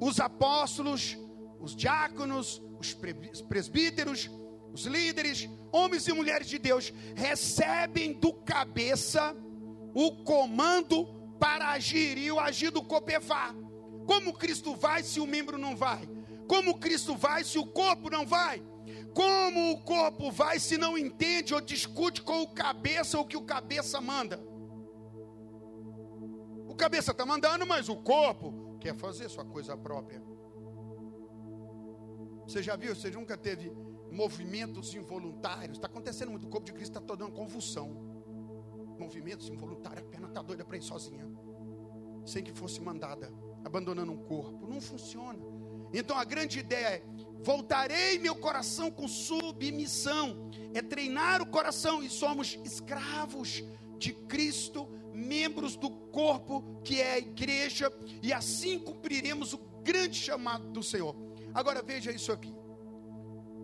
[0.00, 1.18] Os apóstolos,
[1.60, 2.94] os diáconos, os
[3.42, 4.30] presbíteros,
[4.72, 9.36] os líderes, homens e mulheres de Deus, recebem do cabeça
[9.94, 11.06] o comando
[11.38, 13.54] para agir e o agir do copevá.
[14.06, 16.08] Como Cristo vai se o membro não vai?
[16.46, 18.62] Como Cristo vai se o corpo não vai?
[19.14, 23.42] Como o corpo vai se não entende ou discute com o cabeça o que o
[23.42, 24.40] cabeça manda?
[26.78, 30.22] Cabeça está mandando, mas o corpo quer fazer sua coisa própria.
[32.46, 32.94] Você já viu?
[32.94, 33.72] Você nunca teve
[34.12, 35.76] movimentos involuntários.
[35.76, 36.46] Está acontecendo muito.
[36.46, 37.88] O corpo de Cristo está toda uma convulsão.
[38.96, 40.06] Movimentos involuntários.
[40.06, 41.26] A perna está doida para ir sozinha.
[42.24, 43.30] Sem que fosse mandada.
[43.64, 44.68] Abandonando um corpo.
[44.68, 45.40] Não funciona.
[45.92, 47.02] Então a grande ideia é:
[47.42, 50.48] voltarei meu coração com submissão.
[50.72, 53.64] É treinar o coração e somos escravos
[53.98, 54.88] de Cristo,
[55.18, 57.92] membros do corpo que é a igreja,
[58.22, 61.16] e assim cumpriremos o grande chamado do Senhor.
[61.52, 62.54] Agora veja isso aqui.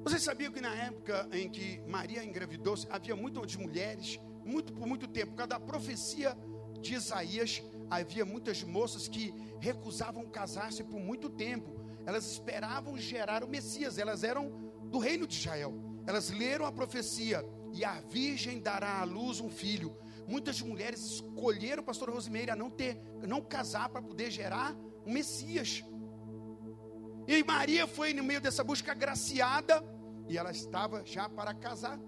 [0.02, 5.08] Você sabia que na época em que Maria engravidou, havia muitas mulheres, muito por muito
[5.08, 6.36] tempo, por causa da profecia
[6.80, 11.80] de Isaías, havia muitas moças que recusavam casar-se por muito tempo.
[12.04, 14.50] Elas esperavam gerar o Messias, elas eram
[14.90, 15.72] do reino de Israel.
[16.06, 17.42] Elas leram a profecia
[17.72, 19.96] e a virgem dará à luz um filho.
[20.26, 24.74] Muitas mulheres escolheram, pastor Rosimeire, a não ter, não casar para poder gerar
[25.06, 25.84] um Messias.
[27.26, 29.82] E Maria foi no meio dessa busca agraciada
[30.28, 31.98] e ela estava já para casar,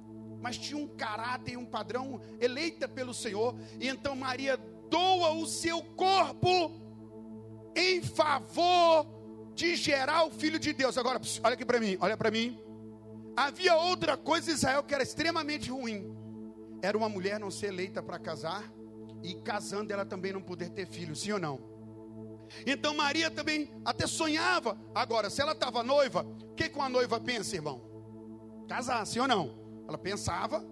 [0.40, 4.56] mas tinha um caráter um padrão eleita pelo Senhor, e então Maria
[4.90, 6.72] doa o seu corpo
[7.74, 9.06] em favor
[9.54, 10.96] de gerar o filho de Deus.
[10.96, 12.58] Agora, olha aqui para mim, olha para mim.
[13.36, 16.15] Havia outra coisa em Israel que era extremamente ruim.
[16.82, 18.70] Era uma mulher não ser eleita para casar
[19.22, 21.60] e casando ela também não poder ter filho, sim ou não?
[22.66, 24.78] Então Maria também até sonhava.
[24.94, 27.86] Agora, se ela estava noiva, o que, que uma noiva pensa, irmão?
[28.66, 29.54] casar, sim ou não?
[29.88, 30.64] Ela pensava,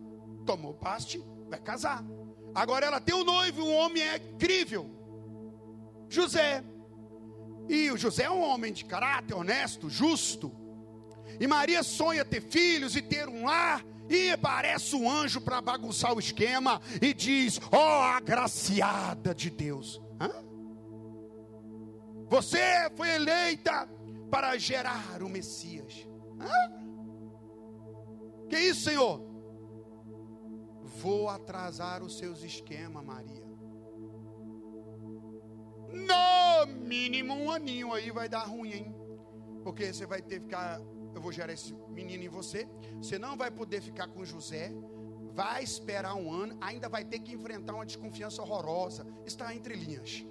[0.44, 2.04] tomou paste, vai casar.
[2.54, 4.90] Agora ela tem um noivo, um homem é crível.
[6.08, 6.62] José.
[7.68, 10.52] E o José é um homem de caráter honesto, justo.
[11.40, 13.84] E Maria sonha ter filhos e ter um lar.
[14.08, 20.00] E aparece um anjo para bagunçar o esquema e diz: Ó, oh, agraciada de Deus.
[20.20, 20.30] Hã?
[22.28, 23.88] Você foi eleita
[24.30, 26.06] para gerar o Messias.
[26.38, 26.84] Hã?
[28.48, 29.20] Que isso, Senhor?
[30.82, 33.44] Vou atrasar os seus esquemas, Maria.
[35.94, 38.96] No mínimo um aninho aí vai dar ruim, hein?
[39.62, 40.80] Porque você vai ter que ficar.
[41.14, 42.68] Eu vou gerar esse menino em você.
[42.96, 44.72] Você não vai poder ficar com José.
[45.32, 46.56] Vai esperar um ano.
[46.60, 49.06] Ainda vai ter que enfrentar uma desconfiança horrorosa.
[49.24, 50.24] Está entre linhas.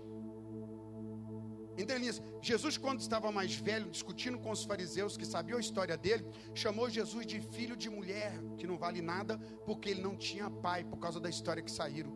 [1.78, 2.22] Entre linhas.
[2.42, 6.90] Jesus, quando estava mais velho, discutindo com os fariseus que sabiam a história dele, chamou
[6.90, 10.98] Jesus de filho de mulher, que não vale nada, porque ele não tinha pai, por
[10.98, 12.12] causa da história que saíram.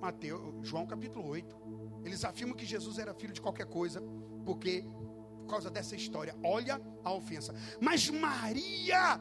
[0.00, 1.56] Mateus, João capítulo 8.
[2.04, 4.02] Eles afirmam que Jesus era filho de qualquer coisa,
[4.44, 4.84] porque
[5.42, 6.34] por causa dessa história.
[6.42, 7.54] Olha a ofensa.
[7.80, 9.20] Mas Maria,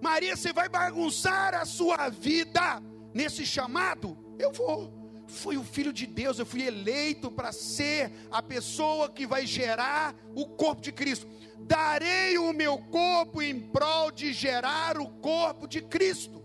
[0.00, 2.82] Maria, você vai bagunçar a sua vida
[3.14, 4.16] nesse chamado?
[4.38, 5.00] Eu vou.
[5.26, 10.14] Fui o filho de Deus, eu fui eleito para ser a pessoa que vai gerar
[10.34, 11.26] o corpo de Cristo.
[11.60, 16.42] Darei o meu corpo em prol de gerar o corpo de Cristo.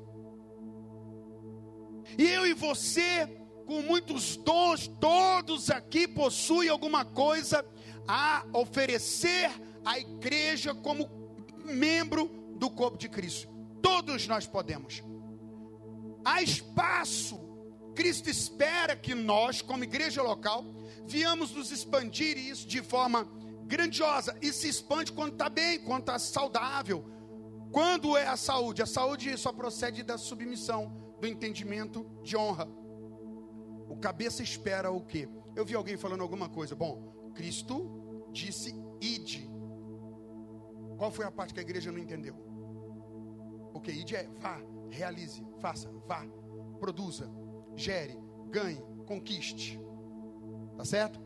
[2.17, 3.27] E eu e você
[3.67, 7.65] com muitos dons, todos aqui possuem alguma coisa
[8.07, 9.51] a oferecer
[9.83, 11.09] à igreja como
[11.65, 13.49] membro do corpo de Cristo.
[13.81, 15.03] Todos nós podemos.
[16.23, 17.39] Há espaço.
[17.95, 20.63] Cristo espera que nós, como igreja local,
[21.05, 23.27] viamos nos expandir isso de forma
[23.65, 24.37] grandiosa.
[24.41, 27.03] E se expande quando está bem, quando está saudável.
[27.71, 28.81] Quando é a saúde?
[28.81, 30.87] A saúde só procede da submissão,
[31.19, 32.67] do entendimento de honra.
[33.89, 35.27] O cabeça espera o quê?
[35.55, 36.75] Eu vi alguém falando alguma coisa.
[36.75, 39.47] Bom, Cristo disse ide.
[40.97, 42.35] Qual foi a parte que a igreja não entendeu?
[43.71, 44.59] Porque ide é vá,
[44.89, 46.25] realize, faça, vá,
[46.79, 47.31] produza,
[47.75, 48.17] gere,
[48.49, 49.79] ganhe, conquiste.
[50.75, 51.21] Tá certo?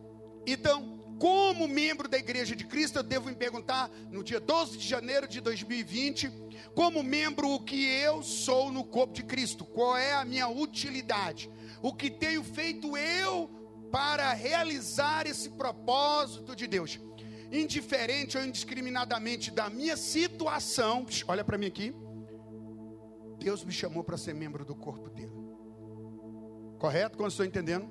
[0.46, 4.86] Então, como membro da igreja de Cristo, eu devo me perguntar no dia 12 de
[4.86, 6.30] janeiro de 2020,
[6.76, 9.64] como membro, o que eu sou no corpo de Cristo?
[9.64, 11.50] Qual é a minha utilidade?
[11.82, 13.50] o que tenho feito eu
[13.92, 17.00] para realizar esse propósito de Deus.
[17.52, 21.94] Indiferente ou indiscriminadamente da minha situação, olha para mim aqui.
[23.38, 25.34] Deus me chamou para ser membro do corpo dele.
[26.80, 27.18] Correto?
[27.18, 27.90] Quando estou entendendo?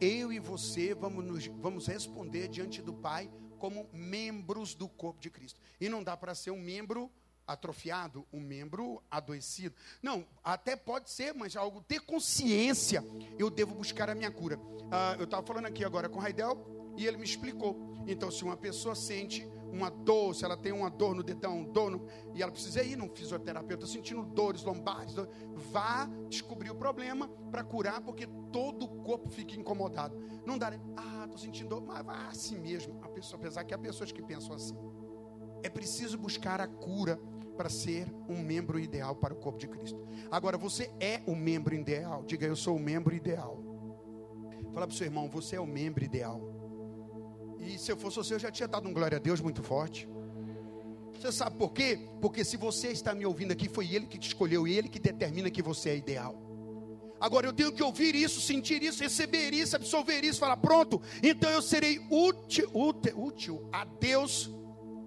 [0.00, 5.30] Eu e você vamos, nos, vamos responder diante do Pai como membros do corpo de
[5.30, 5.60] Cristo.
[5.80, 7.10] E não dá para ser um membro
[7.46, 9.74] atrofiado, um membro adoecido.
[10.02, 13.04] Não, até pode ser, mas algo ter consciência,
[13.38, 14.58] eu devo buscar a minha cura.
[14.90, 17.92] Ah, eu estava falando aqui agora com o Raidel e ele me explicou.
[18.06, 21.90] Então, se uma pessoa sente uma dor, se ela tem uma dor no dedão, dor
[21.90, 27.26] no, e ela precisa ir num fisioterapeuta sentindo dores lombares, dor, vá descobrir o problema
[27.50, 30.14] para curar, porque todo o corpo fica incomodado.
[30.44, 30.80] Não dá, né?
[30.96, 33.00] ah, estou sentindo dor, mas vá assim mesmo.
[33.02, 34.76] A pessoa, apesar que há pessoas que pensam assim.
[35.62, 37.18] É preciso buscar a cura
[37.56, 40.06] para ser um membro ideal para o corpo de Cristo.
[40.30, 42.24] Agora, você é o membro ideal.
[42.26, 43.62] Diga, eu sou o membro ideal.
[44.72, 46.40] Fala para o seu irmão, você é o membro ideal.
[47.58, 50.08] E se eu fosse você, eu já tinha dado um glória a Deus muito forte.
[51.14, 52.08] Você sabe por quê?
[52.20, 55.50] Porque se você está me ouvindo aqui, foi Ele que te escolheu Ele que determina
[55.50, 56.36] que você é ideal.
[57.20, 61.48] Agora eu tenho que ouvir isso, sentir isso, receber isso, absorver isso, falar, pronto, então
[61.48, 64.50] eu serei útil, útil, útil a Deus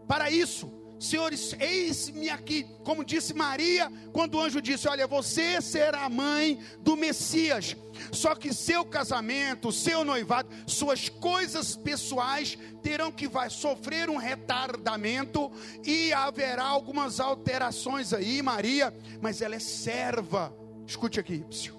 [0.08, 0.72] para isso.
[1.00, 6.60] Senhores, eis-me aqui, como disse Maria, quando o anjo disse: Olha, você será a mãe
[6.80, 7.76] do Messias.
[8.12, 15.52] Só que seu casamento, seu noivado, suas coisas pessoais terão que vai sofrer um retardamento
[15.84, 20.56] e haverá algumas alterações aí, Maria, mas ela é serva.
[20.88, 21.76] Escute aqui, psiu.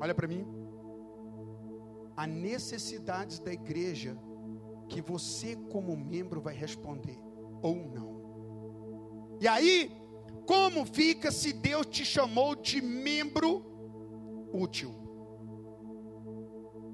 [0.00, 0.44] olha para mim.
[2.16, 4.16] Há necessidades da igreja
[4.88, 7.21] que você, como membro, vai responder
[7.62, 9.38] ou não.
[9.40, 9.90] E aí,
[10.46, 13.64] como fica se Deus te chamou de membro
[14.52, 14.94] útil?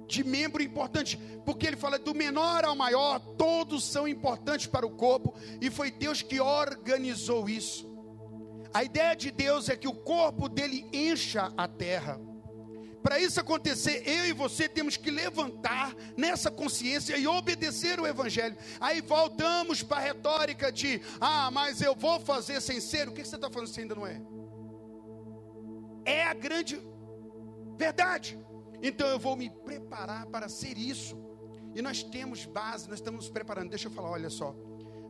[0.06, 4.90] De membro importante, porque ele fala do menor ao maior, todos são importantes para o
[4.90, 7.88] corpo, e foi Deus que organizou isso.
[8.72, 12.20] A ideia de Deus é que o corpo dele encha a terra.
[13.02, 18.56] Para isso acontecer, eu e você temos que levantar nessa consciência e obedecer o Evangelho.
[18.80, 23.08] Aí voltamos para a retórica de: ah, mas eu vou fazer sem ser.
[23.08, 24.20] O que você está falando se ainda não é?
[26.04, 26.80] É a grande
[27.76, 28.38] verdade.
[28.82, 31.16] Então eu vou me preparar para ser isso.
[31.74, 33.70] E nós temos base, nós estamos nos preparando.
[33.70, 34.54] Deixa eu falar, olha só.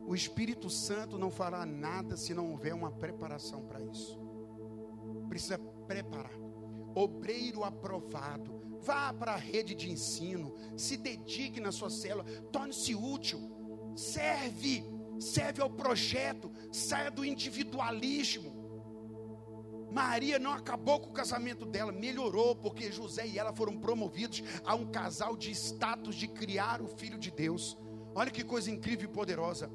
[0.05, 4.19] o Espírito Santo não fará nada se não houver uma preparação para isso.
[5.27, 6.48] Precisa preparar.
[6.95, 8.59] Obreiro aprovado.
[8.81, 10.55] Vá para a rede de ensino.
[10.77, 12.23] Se dedique na sua célula.
[12.51, 13.39] Torne-se útil.
[13.95, 14.83] Serve.
[15.19, 16.51] Serve ao projeto.
[16.71, 18.59] Saia do individualismo.
[19.91, 24.75] Maria não acabou com o casamento dela, melhorou, porque José e ela foram promovidos a
[24.75, 27.75] um casal de status de criar o filho de Deus.
[28.13, 29.69] Olha que coisa incrível e poderosa.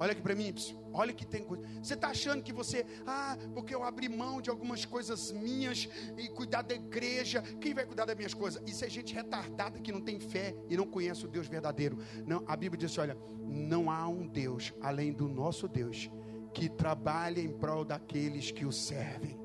[0.00, 0.54] Olha aqui para mim,
[0.94, 1.62] olha que tem coisa.
[1.82, 5.86] Você está achando que você, ah, porque eu abri mão de algumas coisas minhas
[6.16, 8.62] e cuidar da igreja, quem vai cuidar das minhas coisas?
[8.66, 11.98] Isso é gente retardada que não tem fé e não conhece o Deus verdadeiro.
[12.26, 13.14] Não, a Bíblia diz: olha,
[13.46, 16.10] não há um Deus além do nosso Deus
[16.54, 19.38] que trabalha em prol daqueles que o servem.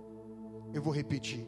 [0.73, 1.45] Eu vou repetir: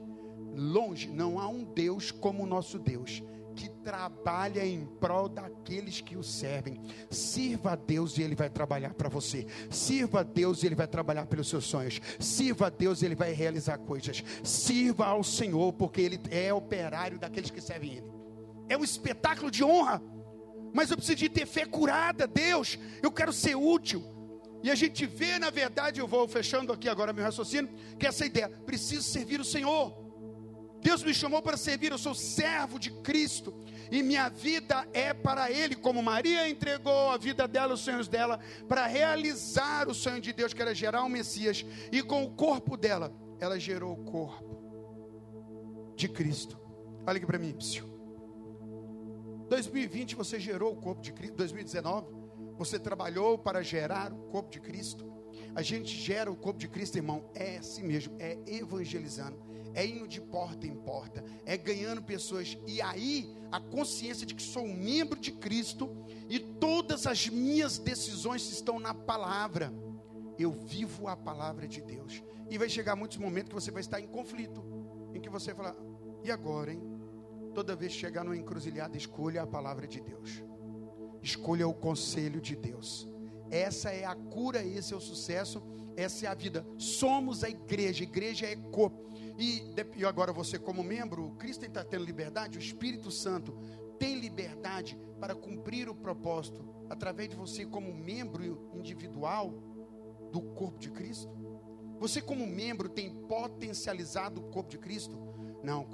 [0.53, 3.23] longe, não há um Deus como o nosso Deus
[3.57, 6.79] que trabalha em prol daqueles que o servem.
[7.09, 9.47] Sirva a Deus e Ele vai trabalhar para você.
[9.71, 11.99] Sirva a Deus e Ele vai trabalhar pelos seus sonhos.
[12.19, 14.23] Sirva a Deus e Ele vai realizar coisas.
[14.43, 18.11] Sirva ao Senhor, porque Ele é operário daqueles que servem Ele.
[18.69, 20.01] É um espetáculo de honra.
[20.71, 22.77] Mas eu preciso de ter fé curada, Deus.
[23.01, 24.03] Eu quero ser útil.
[24.61, 28.25] E a gente vê, na verdade, eu vou fechando aqui agora meu raciocínio, que essa
[28.25, 30.06] ideia, preciso servir o Senhor.
[30.81, 33.53] Deus me chamou para servir, eu sou servo de Cristo,
[33.91, 38.39] e minha vida é para Ele, como Maria entregou a vida dela, os sonhos dela,
[38.67, 42.77] para realizar o sonho de Deus, que era gerar um Messias, e com o corpo
[42.77, 46.59] dela, ela gerou o corpo de Cristo.
[47.05, 47.87] Olha aqui para mim, psiu.
[49.49, 52.17] 2020 você gerou o corpo de Cristo, 2019
[52.57, 55.05] você trabalhou para gerar o corpo de Cristo.
[55.55, 59.46] A gente gera o corpo de Cristo, irmão, é assim mesmo, é evangelizando
[59.77, 62.57] é indo de porta em porta, é ganhando pessoas.
[62.65, 65.95] E aí, a consciência de que sou um membro de Cristo
[66.27, 69.71] e todas as minhas decisões estão na palavra.
[70.35, 72.23] Eu vivo a palavra de Deus.
[72.49, 74.63] E vai chegar muitos momentos que você vai estar em conflito,
[75.13, 75.79] em que você vai falar:
[76.23, 76.81] e agora, hein?
[77.53, 80.43] Toda vez que chegar numa encruzilhada, escolha a palavra de Deus,
[81.21, 83.07] escolha o conselho de Deus.
[83.51, 85.61] Essa é a cura, esse é o sucesso,
[85.95, 86.65] essa é a vida.
[86.79, 89.07] Somos a igreja, igreja é corpo.
[89.37, 89.63] E,
[89.95, 93.55] e agora você, como membro, Cristo está tendo liberdade, o Espírito Santo
[93.99, 99.51] tem liberdade para cumprir o propósito através de você, como membro individual
[100.31, 101.29] do corpo de Cristo?
[101.99, 105.17] Você, como membro, tem potencializado o corpo de Cristo?
[105.63, 105.87] Não,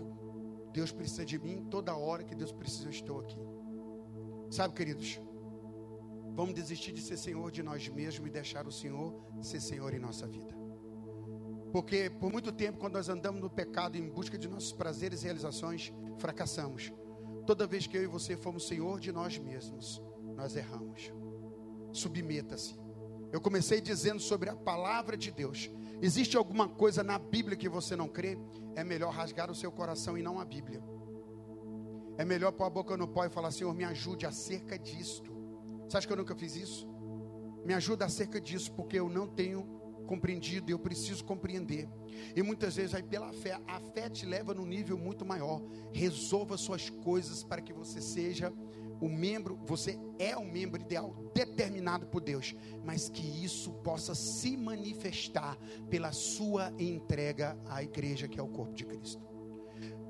[0.72, 3.38] Deus precisa de mim toda hora que Deus precisa, eu estou aqui.
[4.50, 5.20] Sabe, queridos,
[6.34, 10.00] vamos desistir de ser Senhor de nós mesmos e deixar o Senhor ser Senhor em
[10.00, 10.63] nossa vida.
[11.74, 15.26] Porque por muito tempo, quando nós andamos no pecado em busca de nossos prazeres e
[15.26, 16.94] realizações, fracassamos.
[17.48, 20.00] Toda vez que eu e você fomos senhor de nós mesmos,
[20.36, 21.12] nós erramos.
[21.92, 22.78] Submeta-se.
[23.32, 25.72] Eu comecei dizendo sobre a palavra de Deus.
[26.00, 28.38] Existe alguma coisa na Bíblia que você não crê?
[28.76, 30.80] É melhor rasgar o seu coração e não a Bíblia.
[32.20, 35.34] É melhor pôr a boca no pó e falar: Senhor, me ajude acerca disto.
[35.90, 36.88] Você acha que eu nunca fiz isso?
[37.66, 41.90] Me ajuda acerca disso, porque eu não tenho compreendido, eu preciso compreender.
[42.36, 45.62] E muitas vezes aí pela fé, a fé te leva num nível muito maior.
[45.92, 48.52] Resolva suas coisas para que você seja
[49.02, 54.56] o membro, você é o membro ideal determinado por Deus, mas que isso possa se
[54.56, 55.58] manifestar
[55.90, 59.22] pela sua entrega à igreja que é o corpo de Cristo.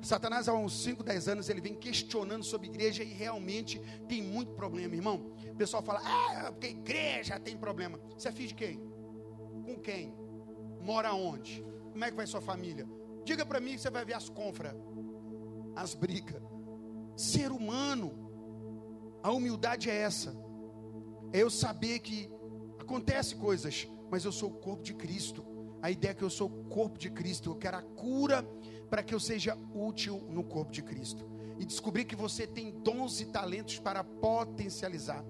[0.03, 4.51] Satanás há uns 5, 10 anos ele vem questionando sobre igreja e realmente tem muito
[4.51, 5.33] problema, irmão.
[5.47, 7.97] O pessoal fala: "Ah, porque igreja tem problema".
[8.17, 8.92] Você é filho de quem?
[9.63, 10.13] Com quem?
[10.81, 11.63] Mora onde?
[11.91, 12.87] Como é que vai sua família?
[13.23, 14.75] Diga para mim que você vai ver as confras,
[15.75, 16.41] as brigas.
[17.15, 18.11] Ser humano,
[19.21, 20.35] a humildade é essa.
[21.31, 22.29] É eu saber que
[22.79, 25.45] acontece coisas, mas eu sou o corpo de Cristo.
[25.81, 27.49] A ideia é que eu sou o corpo de Cristo.
[27.49, 28.43] Eu quero a cura
[28.89, 31.25] para que eu seja útil no corpo de Cristo.
[31.57, 35.23] E descobrir que você tem dons e talentos para potencializar.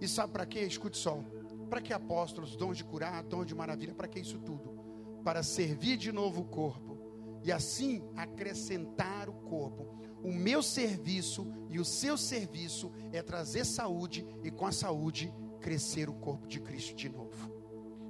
[0.00, 0.60] E sabe para quê?
[0.60, 1.22] Escute só.
[1.64, 3.94] Para que apóstolos, dons de curar, dons de maravilha?
[3.94, 4.78] Para que isso tudo?
[5.22, 6.98] Para servir de novo o corpo
[7.42, 9.86] e assim acrescentar o corpo.
[10.22, 16.08] O meu serviço e o seu serviço é trazer saúde e com a saúde crescer
[16.08, 17.52] o corpo de Cristo de novo.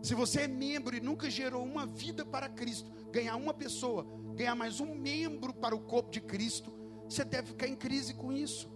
[0.03, 4.55] Se você é membro e nunca gerou uma vida para Cristo, ganhar uma pessoa, ganhar
[4.55, 6.73] mais um membro para o corpo de Cristo,
[7.09, 8.71] você deve ficar em crise com isso.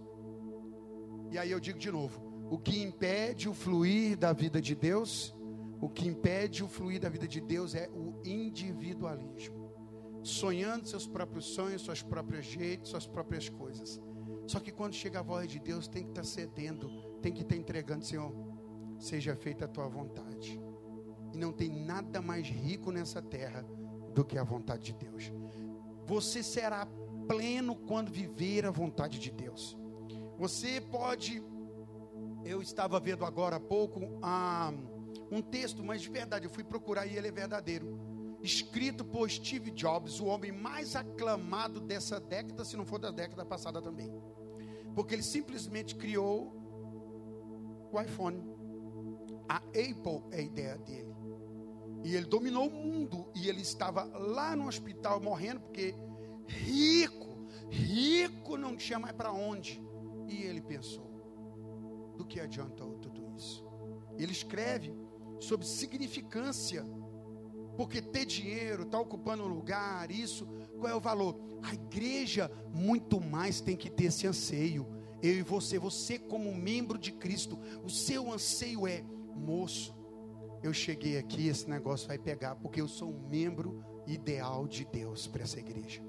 [1.31, 5.35] E aí eu digo de novo: o que impede o fluir da vida de Deus,
[5.79, 9.69] o que impede o fluir da vida de Deus é o individualismo.
[10.23, 14.01] Sonhando seus próprios sonhos, suas próprias jeitos, suas próprias coisas.
[14.47, 16.89] Só que quando chega a voz de Deus, tem que estar cedendo,
[17.21, 18.33] tem que estar entregando, Senhor.
[18.97, 20.59] seja feita a tua vontade.
[21.31, 23.63] E não tem nada mais rico nessa terra
[24.13, 25.31] do que a vontade de Deus.
[26.05, 26.87] Você será
[27.27, 29.77] pleno quando viver a vontade de Deus.
[30.37, 31.43] Você pode.
[32.43, 34.73] Eu estava vendo agora há pouco ah,
[35.31, 37.99] um texto, mas de verdade, eu fui procurar e ele é verdadeiro.
[38.41, 43.45] Escrito por Steve Jobs, o homem mais aclamado dessa década, se não for da década
[43.45, 44.11] passada também.
[44.95, 46.53] Porque ele simplesmente criou
[47.91, 48.41] o iPhone.
[49.47, 51.13] A Apple é a ideia dele.
[52.03, 53.27] E ele dominou o mundo.
[53.35, 55.93] E ele estava lá no hospital morrendo, porque
[56.47, 59.81] rico, rico não tinha mais para onde.
[60.27, 61.08] E ele pensou:
[62.19, 63.65] do que adiantou tudo isso?
[64.17, 64.93] Ele escreve
[65.39, 66.85] sobre significância.
[67.77, 70.45] Porque ter dinheiro, estar tá ocupando lugar, isso,
[70.77, 71.39] qual é o valor?
[71.63, 74.85] A igreja muito mais tem que ter esse anseio.
[75.23, 79.01] Eu e você, você como membro de Cristo, o seu anseio é,
[79.33, 79.95] moço,
[80.61, 85.25] eu cheguei aqui, esse negócio vai pegar, porque eu sou um membro ideal de Deus
[85.25, 86.03] para essa igreja.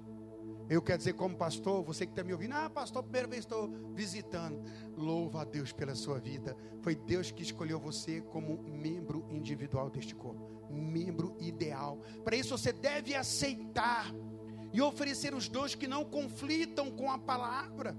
[0.70, 3.68] Eu quero dizer, como pastor, você que está me ouvindo, ah, pastor, primeira vez estou
[3.92, 4.62] visitando.
[4.96, 6.56] Louva a Deus pela sua vida.
[6.80, 11.98] Foi Deus que escolheu você como membro individual deste corpo, membro ideal.
[12.22, 14.14] Para isso você deve aceitar
[14.72, 17.96] e oferecer os dons que não conflitam com a palavra.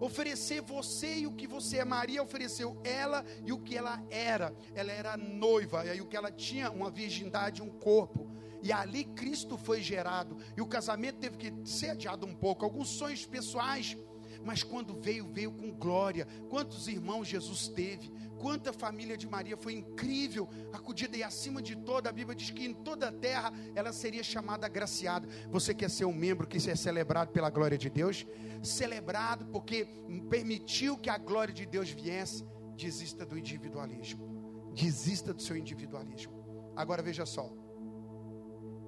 [0.00, 1.84] Oferecer você e o que você é.
[1.84, 4.56] Maria ofereceu ela e o que ela era.
[4.74, 8.26] Ela era noiva, e aí o que ela tinha, uma virgindade, um corpo.
[8.62, 10.36] E ali Cristo foi gerado.
[10.56, 12.64] E o casamento teve que ser adiado um pouco.
[12.64, 13.96] Alguns sonhos pessoais.
[14.44, 16.26] Mas quando veio, veio com glória.
[16.48, 18.12] Quantos irmãos Jesus teve?
[18.38, 22.66] Quanta família de Maria foi incrível, acudida e acima de toda, a Bíblia diz que
[22.66, 25.26] em toda a terra ela seria chamada agraciada.
[25.50, 28.26] Você quer ser um membro que é celebrado pela glória de Deus?
[28.62, 29.88] Celebrado porque
[30.28, 32.46] permitiu que a glória de Deus viesse.
[32.76, 34.70] Desista do individualismo.
[34.74, 36.34] Desista do seu individualismo.
[36.76, 37.65] Agora veja só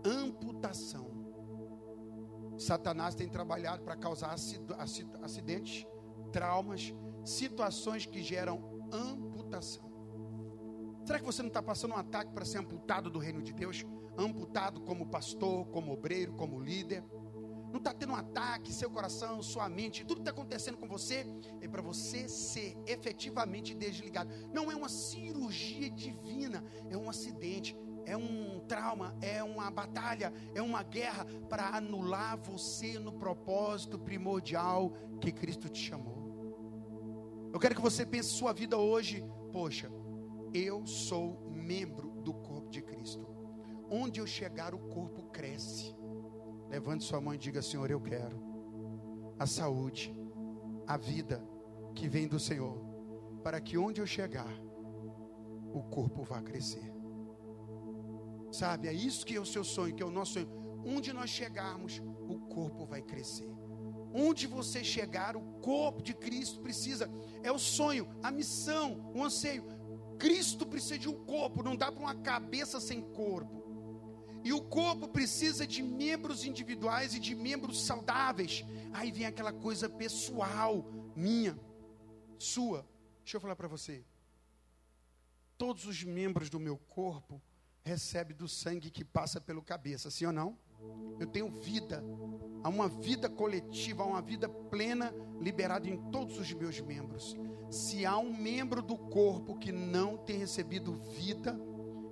[0.08, 1.06] amputação.
[2.58, 4.34] Satanás tem trabalhado para causar
[5.22, 5.86] acidentes,
[6.32, 6.92] traumas,
[7.24, 9.88] situações que geram amputação.
[11.04, 13.84] Será que você não está passando um ataque para ser amputado do reino de Deus?
[14.16, 17.04] Amputado como pastor, como obreiro, como líder?
[17.70, 21.26] Não está tendo um ataque, seu coração, sua mente, tudo está acontecendo com você
[21.60, 24.30] é para você ser efetivamente desligado.
[24.52, 27.76] Não é uma cirurgia divina, é um acidente
[28.08, 34.92] é um trauma, é uma batalha, é uma guerra para anular você no propósito primordial
[35.20, 37.50] que Cristo te chamou.
[37.52, 39.90] Eu quero que você pense sua vida hoje, poxa,
[40.54, 43.26] eu sou membro do corpo de Cristo.
[43.90, 45.94] Onde eu chegar, o corpo cresce.
[46.70, 48.42] Levante sua mão e diga: Senhor, eu quero
[49.38, 50.14] a saúde,
[50.86, 51.42] a vida
[51.94, 52.78] que vem do Senhor,
[53.42, 54.52] para que onde eu chegar,
[55.72, 56.97] o corpo vá crescer.
[58.50, 60.48] Sabe, é isso que é o seu sonho, que é o nosso sonho.
[60.84, 63.48] Onde nós chegarmos, o corpo vai crescer.
[64.12, 67.10] Onde você chegar, o corpo de Cristo precisa.
[67.42, 69.64] É o sonho, a missão, o anseio.
[70.18, 73.58] Cristo precisa de um corpo, não dá para uma cabeça sem corpo.
[74.42, 78.64] E o corpo precisa de membros individuais e de membros saudáveis.
[78.92, 80.84] Aí vem aquela coisa pessoal,
[81.14, 81.58] minha,
[82.38, 82.86] sua.
[83.22, 84.04] Deixa eu falar para você.
[85.58, 87.42] Todos os membros do meu corpo
[87.88, 90.58] recebe do sangue que passa pelo cabeça, sim ou não?
[91.18, 92.04] Eu tenho vida,
[92.62, 97.36] há uma vida coletiva, há uma vida plena liberada em todos os meus membros.
[97.70, 101.58] Se há um membro do corpo que não tem recebido vida,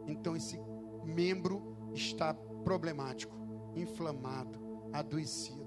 [0.07, 0.59] então esse
[1.05, 3.37] membro está problemático,
[3.75, 4.59] inflamado,
[4.93, 5.67] adoecido.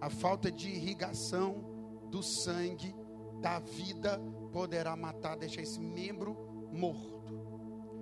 [0.00, 1.64] A falta de irrigação
[2.10, 2.94] do sangue
[3.40, 4.20] da vida
[4.52, 6.36] poderá matar, deixar esse membro
[6.72, 7.19] morto.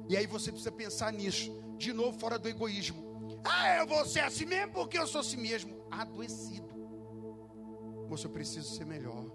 [0.09, 3.40] E aí você precisa pensar nisso, de novo, fora do egoísmo.
[3.44, 5.84] Ah, eu vou ser assim mesmo porque eu sou assim mesmo.
[5.90, 6.74] Adoecido.
[8.09, 9.30] Moço, eu preciso ser melhor.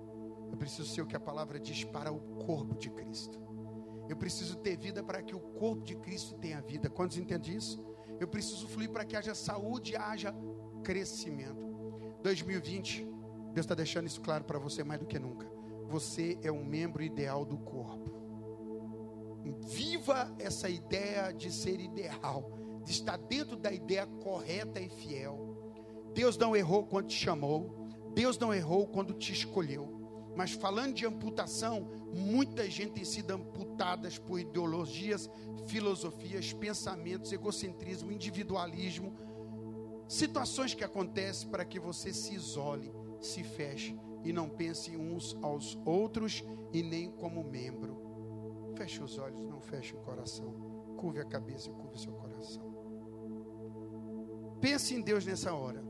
[0.51, 3.39] Eu preciso ser o que a palavra diz para o corpo de Cristo.
[4.09, 6.89] Eu preciso ter vida para que o corpo de Cristo tenha vida.
[6.89, 7.83] Quantos entendem isso?
[8.19, 10.33] Eu preciso fluir para que haja saúde e haja
[10.83, 11.63] crescimento.
[12.21, 13.03] 2020,
[13.53, 15.47] Deus está deixando isso claro para você mais do que nunca.
[15.87, 18.12] Você é um membro ideal do corpo.
[19.65, 22.51] Viva essa ideia de ser ideal,
[22.83, 25.57] de estar dentro da ideia correta e fiel.
[26.13, 30.03] Deus não errou quando te chamou, Deus não errou quando te escolheu.
[30.35, 35.29] Mas falando de amputação, muita gente tem sido amputadas por ideologias,
[35.67, 39.13] filosofias, pensamentos, egocentrismo, individualismo,
[40.07, 45.77] situações que acontecem para que você se isole, se feche e não pense uns aos
[45.85, 47.92] outros e nem como membro.
[48.75, 50.51] Feche os olhos, não feche o coração.
[50.97, 52.73] Curve a cabeça e curve o seu coração.
[54.59, 55.83] Pense em Deus nessa hora.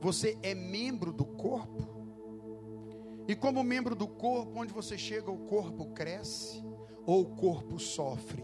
[0.00, 1.86] Você é membro do corpo.
[3.28, 6.64] E como membro do corpo, onde você chega, o corpo cresce
[7.04, 8.42] ou o corpo sofre.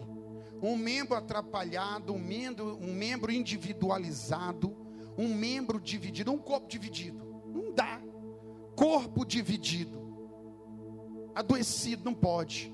[0.63, 4.77] Um membro atrapalhado, um membro, um membro individualizado,
[5.17, 7.25] um membro dividido, um corpo dividido.
[7.47, 8.01] Não dá.
[8.77, 10.03] Corpo dividido.
[11.35, 12.73] Adoecido, não pode.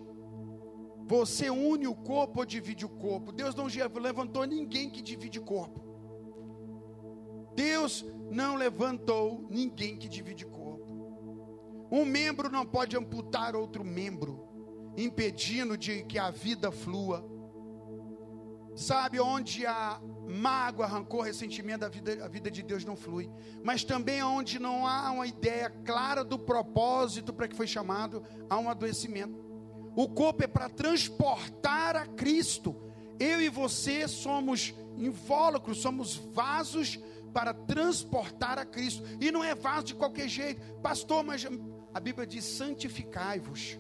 [1.11, 3.33] Você une o corpo ou divide o corpo.
[3.33, 3.67] Deus não
[4.01, 5.81] levantou ninguém que divide corpo.
[7.53, 11.89] Deus não levantou ninguém que divide corpo.
[11.91, 14.47] Um membro não pode amputar outro membro,
[14.97, 17.29] impedindo de que a vida flua.
[18.77, 23.29] Sabe onde há mágoa, rancor, ressentimento, a vida, a vida de Deus não flui.
[23.65, 28.57] Mas também onde não há uma ideia clara do propósito para que foi chamado, há
[28.61, 29.50] um adoecimento.
[30.01, 32.75] O corpo é para transportar a Cristo.
[33.19, 36.99] Eu e você somos invólucros, somos vasos
[37.35, 39.03] para transportar a Cristo.
[39.21, 40.63] E não é vaso de qualquer jeito.
[40.81, 41.47] Pastor, mas
[41.93, 43.79] a Bíblia diz: santificai-vos.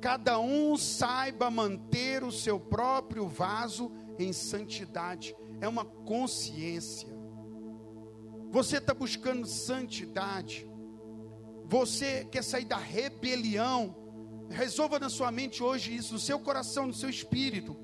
[0.00, 5.36] Cada um saiba manter o seu próprio vaso em santidade.
[5.60, 7.14] É uma consciência.
[8.50, 10.66] Você está buscando santidade.
[11.66, 14.07] Você quer sair da rebelião.
[14.50, 17.76] Resolva na sua mente hoje isso, no seu coração, no seu espírito.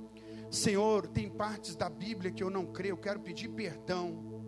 [0.50, 4.42] Senhor, tem partes da Bíblia que eu não creio, eu quero pedir perdão.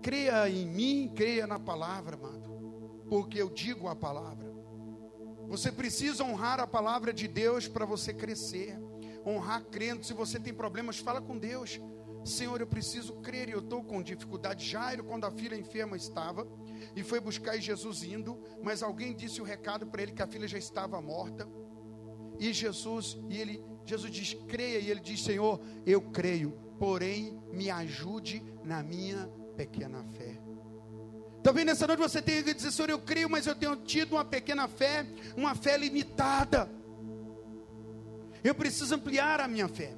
[0.00, 4.50] Creia em mim, creia na palavra, amado, porque eu digo a palavra.
[5.48, 8.78] Você precisa honrar a palavra de Deus para você crescer,
[9.26, 10.04] honrar crendo.
[10.04, 11.80] Se você tem problemas, fala com Deus.
[12.24, 14.64] Senhor, eu preciso crer e eu estou com dificuldade.
[14.64, 16.46] Jairo, quando a filha enferma estava,
[16.94, 20.48] e foi buscar Jesus indo, mas alguém disse o recado para ele que a filha
[20.48, 21.48] já estava morta.
[22.38, 27.70] E Jesus, e ele, Jesus diz: "Creia", e ele diz: "Senhor, eu creio, porém me
[27.70, 30.40] ajude na minha pequena fé".
[31.42, 34.24] Talvez nessa noite você tenha que dizer: "Senhor, eu creio, mas eu tenho tido uma
[34.24, 35.06] pequena fé,
[35.36, 36.70] uma fé limitada.
[38.42, 39.96] Eu preciso ampliar a minha fé".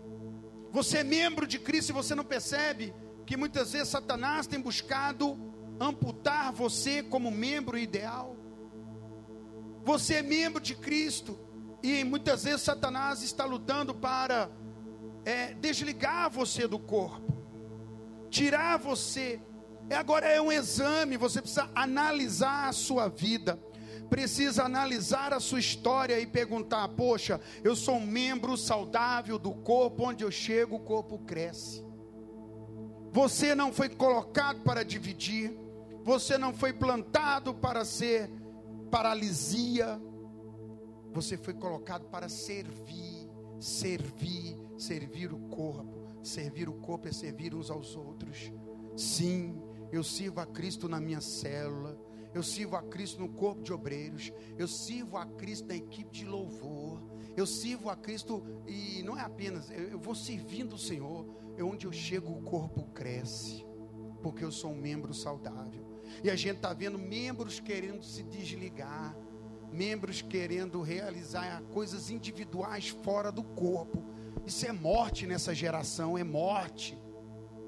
[0.72, 2.94] Você é membro de Cristo e você não percebe
[3.26, 5.51] que muitas vezes Satanás tem buscado
[5.82, 8.36] amputar você como membro ideal.
[9.84, 11.38] Você é membro de Cristo
[11.82, 14.48] e muitas vezes Satanás está lutando para
[15.24, 17.36] é, desligar você do corpo,
[18.30, 19.40] tirar você.
[19.90, 23.58] É, agora é um exame, você precisa analisar a sua vida,
[24.08, 30.04] precisa analisar a sua história e perguntar: poxa, eu sou um membro saudável do corpo,
[30.04, 31.84] onde eu chego, o corpo cresce.
[33.10, 35.54] Você não foi colocado para dividir,
[36.04, 38.30] você não foi plantado para ser
[38.90, 40.00] paralisia.
[41.12, 43.28] Você foi colocado para servir,
[43.60, 46.02] servir, servir o corpo.
[46.22, 48.52] Servir o corpo é servir uns aos outros.
[48.96, 51.98] Sim, eu sirvo a Cristo na minha célula.
[52.34, 54.32] Eu sirvo a Cristo no corpo de obreiros.
[54.56, 57.02] Eu sirvo a Cristo na equipe de louvor.
[57.36, 61.26] Eu sirvo a Cristo e não é apenas, eu, vou servindo o Senhor.
[61.56, 63.66] É onde eu chego, o corpo cresce.
[64.22, 65.91] Porque eu sou um membro saudável.
[66.22, 69.16] E a gente está vendo membros querendo se desligar,
[69.72, 74.04] membros querendo realizar coisas individuais fora do corpo.
[74.46, 76.98] Isso é morte nessa geração, é morte.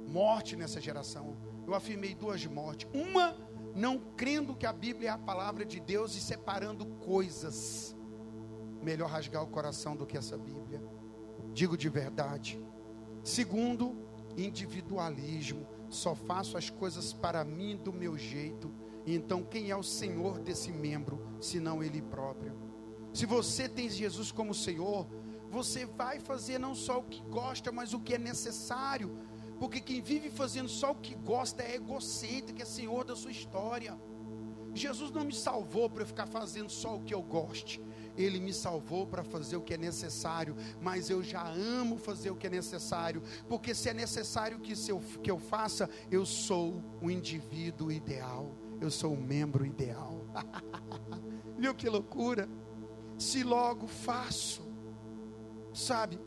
[0.07, 1.36] Morte nessa geração.
[1.66, 2.88] Eu afirmei duas mortes.
[2.92, 3.36] Uma,
[3.74, 7.97] não crendo que a Bíblia é a palavra de Deus e separando coisas.
[8.82, 10.82] Melhor rasgar o coração do que essa Bíblia.
[11.53, 12.61] Digo de verdade.
[13.22, 13.97] Segundo,
[14.36, 18.70] individualismo só faço as coisas para mim do meu jeito.
[19.07, 22.55] Então, quem é o Senhor desse membro, senão Ele próprio?
[23.12, 25.07] Se você tem Jesus como Senhor,
[25.51, 29.16] você vai fazer não só o que gosta, mas o que é necessário.
[29.59, 33.97] Porque quem vive fazendo só o que gosta é egocêntrico, é Senhor da sua história.
[34.74, 37.80] Jesus não me salvou para eu ficar fazendo só o que eu goste.
[38.16, 42.36] Ele me salvou para fazer o que é necessário, mas eu já amo fazer o
[42.36, 47.10] que é necessário, porque se é necessário que, eu, que eu faça, eu sou o
[47.10, 50.24] indivíduo ideal, eu sou o membro ideal.
[51.58, 52.48] Viu que loucura?
[53.18, 54.62] Se logo faço,
[55.72, 56.18] sabe,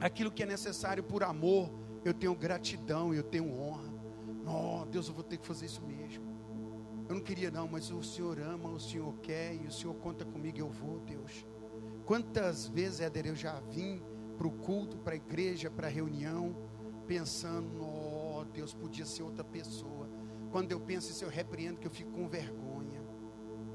[0.00, 1.70] aquilo que é necessário por amor,
[2.04, 3.92] eu tenho gratidão, eu tenho honra.
[4.46, 6.23] Oh, Deus, eu vou ter que fazer isso mesmo.
[7.08, 10.24] Eu não queria não, mas o Senhor ama, o Senhor quer e o Senhor conta
[10.24, 11.46] comigo, eu vou, Deus.
[12.06, 14.02] Quantas vezes, Éder, eu já vim
[14.38, 16.56] para o culto, para a igreja, para a reunião,
[17.06, 20.08] pensando, oh, Deus podia ser outra pessoa.
[20.50, 23.02] Quando eu penso isso, eu repreendo que eu fico com vergonha.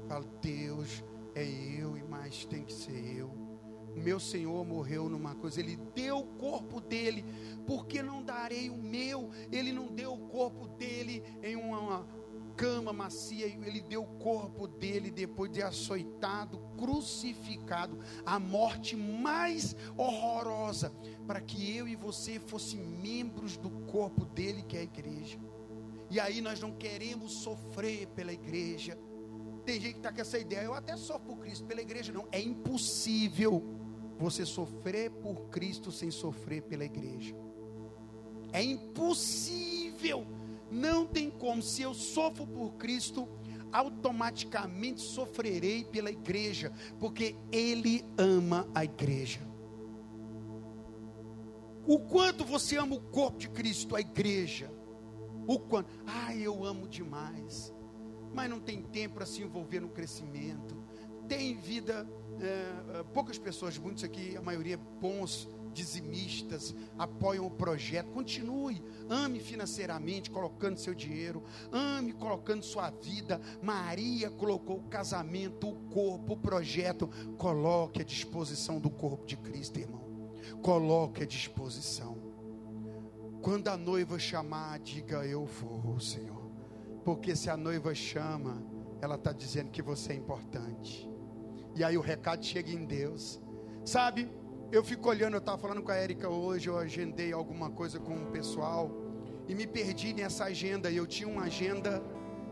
[0.08, 1.04] Falo, Deus,
[1.34, 3.30] é eu e mais tem que ser eu.
[3.94, 7.24] meu Senhor morreu numa coisa, ele deu o corpo dele,
[7.66, 9.30] porque não darei o meu?
[9.52, 12.06] Ele não deu o corpo dele em uma
[12.60, 20.92] cama macia, ele deu o corpo dele depois de açoitado, crucificado, a morte mais horrorosa,
[21.26, 25.38] para que eu e você fossem membros do corpo dele, que é a igreja.
[26.10, 28.98] E aí nós não queremos sofrer pela igreja.
[29.64, 32.28] Tem gente que está com essa ideia, eu até sofro por Cristo, pela igreja não.
[32.30, 33.64] É impossível
[34.18, 37.34] você sofrer por Cristo sem sofrer pela igreja.
[38.52, 40.26] É impossível.
[40.70, 41.62] Não tem como.
[41.62, 43.28] Se eu sofro por Cristo,
[43.72, 49.40] automaticamente sofrerei pela igreja, porque Ele ama a igreja.
[51.86, 54.70] O quanto você ama o corpo de Cristo, a igreja.
[55.46, 57.74] O quanto, ah, eu amo demais.
[58.32, 60.76] Mas não tem tempo para se envolver no crescimento.
[61.26, 62.08] Tem vida,
[62.40, 68.10] é, poucas pessoas, muitos aqui, a maioria bons dizimistas, apoiam o projeto.
[68.10, 71.42] Continue, ame financeiramente, colocando seu dinheiro,
[71.72, 73.40] ame colocando sua vida.
[73.62, 77.08] Maria colocou o casamento, o corpo, o projeto.
[77.36, 80.08] Coloque à disposição do corpo de Cristo, irmão.
[80.62, 82.18] Coloque à disposição.
[83.42, 86.50] Quando a noiva chamar, diga eu vou, Senhor.
[87.04, 88.62] Porque se a noiva chama,
[89.00, 91.08] ela está dizendo que você é importante.
[91.74, 93.40] E aí o recado chega em Deus.
[93.84, 94.30] Sabe,
[94.72, 98.14] eu fico olhando, eu estava falando com a Érica hoje, eu agendei alguma coisa com
[98.14, 98.90] o pessoal
[99.48, 100.90] e me perdi nessa agenda.
[100.90, 102.02] Eu tinha uma agenda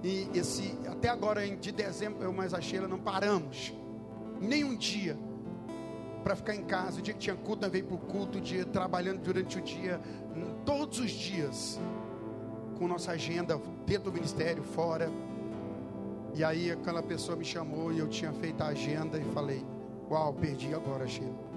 [0.03, 3.73] e esse até agora de dezembro eu mais a Sheila não paramos
[4.41, 5.17] nem um dia
[6.25, 6.99] para ficar em casa.
[6.99, 9.63] O dia que tinha culto, nós veio para o culto, o dia trabalhando durante o
[9.63, 10.01] dia,
[10.65, 11.79] todos os dias,
[12.79, 15.11] com nossa agenda dentro do ministério, fora.
[16.35, 19.65] E aí aquela pessoa me chamou e eu tinha feito a agenda e falei:
[20.11, 21.48] Uau, perdi agora, Sheila.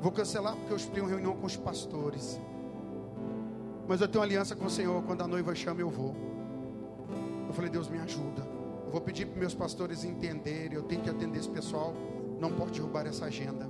[0.00, 2.40] Vou cancelar porque eu tenho reunião com os pastores.
[3.88, 5.02] Mas eu tenho aliança com o Senhor.
[5.02, 6.14] Quando a noiva chama, eu vou.
[7.48, 8.42] Eu falei, Deus me ajuda.
[8.84, 10.74] Eu vou pedir para meus pastores entenderem.
[10.74, 11.94] Eu tenho que atender esse pessoal.
[12.38, 13.68] Não pode derrubar essa agenda.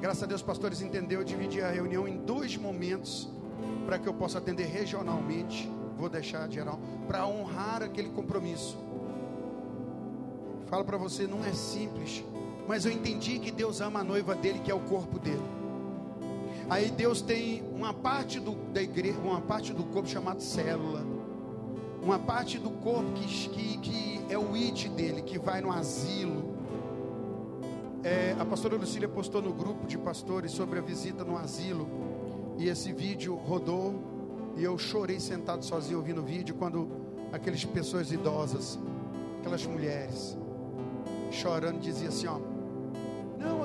[0.00, 1.22] Graças a Deus, pastores entenderam.
[1.22, 3.30] Eu dividi a reunião em dois momentos
[3.86, 5.70] para que eu possa atender regionalmente.
[5.96, 8.76] Vou deixar geral para honrar aquele compromisso.
[10.66, 12.24] Falo para você, não é simples
[12.66, 15.42] mas eu entendi que Deus ama a noiva dele, que é o corpo dele.
[16.68, 21.04] Aí Deus tem uma parte do, da igreja, uma parte do corpo chamada célula,
[22.02, 26.54] uma parte do corpo que, que, que é o it dele, que vai no asilo.
[28.02, 31.86] É, a pastora Lucília postou no grupo de pastores sobre a visita no asilo,
[32.58, 33.94] e esse vídeo rodou,
[34.56, 36.88] e eu chorei sentado sozinho ouvindo o vídeo, quando
[37.30, 38.78] aquelas pessoas idosas,
[39.40, 40.36] aquelas mulheres,
[41.30, 42.53] chorando, diziam assim: ó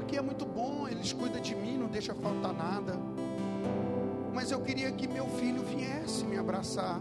[0.09, 2.97] aqui é muito bom, eles cuidam de mim, não deixa faltar nada.
[4.33, 6.99] Mas eu queria que meu filho viesse me abraçar,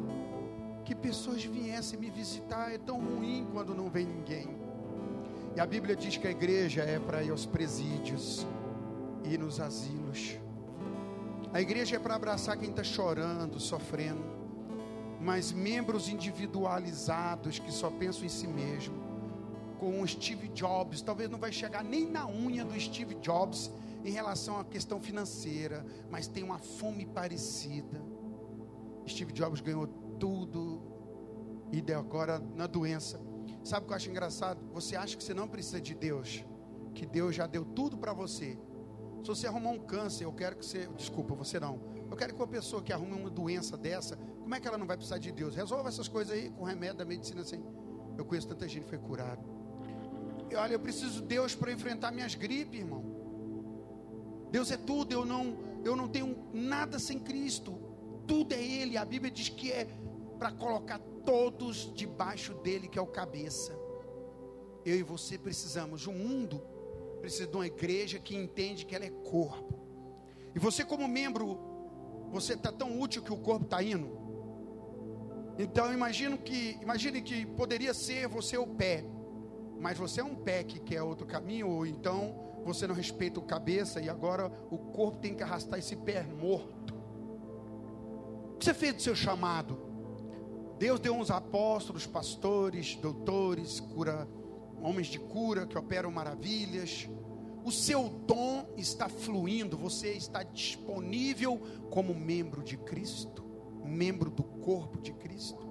[0.85, 2.71] que pessoas viessem me visitar.
[2.71, 4.59] É tão ruim quando não vem ninguém.
[5.57, 8.47] E a Bíblia diz que a igreja é para ir aos presídios
[9.25, 10.39] e nos asilos.
[11.51, 14.37] A igreja é para abraçar quem está chorando, sofrendo.
[15.19, 19.08] Mas membros individualizados que só pensam em si mesmo
[19.79, 23.70] com o Steve Jobs, talvez não vai chegar nem na unha do Steve Jobs
[24.05, 28.03] em relação à questão financeira, mas tem uma fome parecida.
[29.07, 29.87] Steve Jobs ganhou
[30.18, 30.83] tudo
[31.72, 33.20] e agora na doença.
[33.64, 34.61] Sabe o que eu acho engraçado?
[34.72, 36.45] Você acha que você não precisa de Deus,
[36.95, 38.59] que Deus já deu tudo para você.
[39.22, 41.81] Se você arrumar um câncer, eu quero que você, desculpa, você não.
[42.11, 44.87] Eu quero que uma pessoa que arrume uma doença dessa, como é que ela não
[44.87, 45.55] vai precisar de Deus?
[45.55, 47.62] Resolva essas coisas aí com remédio da medicina assim.
[48.16, 49.58] Eu conheço tanta gente que foi curado
[50.57, 53.05] olha, eu preciso de Deus para enfrentar minhas gripes, irmão.
[54.51, 57.78] Deus é tudo, eu não, eu não tenho nada sem Cristo.
[58.26, 58.96] Tudo é Ele.
[58.96, 59.86] A Bíblia diz que é
[60.38, 63.78] para colocar todos debaixo dele, que é o cabeça.
[64.84, 66.07] Eu e você precisamos.
[66.07, 66.62] O mundo
[67.20, 69.78] precisa de uma igreja que entende que ela é corpo.
[70.55, 71.59] E você, como membro,
[72.30, 74.16] você está tão útil que o corpo está indo.
[75.59, 79.05] Então imagino que, imagine que poderia ser você o pé
[79.81, 83.43] mas você é um pé que quer outro caminho, ou então você não respeita o
[83.43, 86.95] cabeça e agora o corpo tem que arrastar esse pé morto.
[88.55, 89.79] O que você fez do seu chamado?
[90.79, 94.29] Deus deu uns apóstolos, pastores, doutores, cura,
[94.81, 97.09] homens de cura que operam maravilhas.
[97.64, 101.61] O seu dom está fluindo, você está disponível
[101.91, 103.45] como membro de Cristo,
[103.85, 105.66] membro do corpo de Cristo.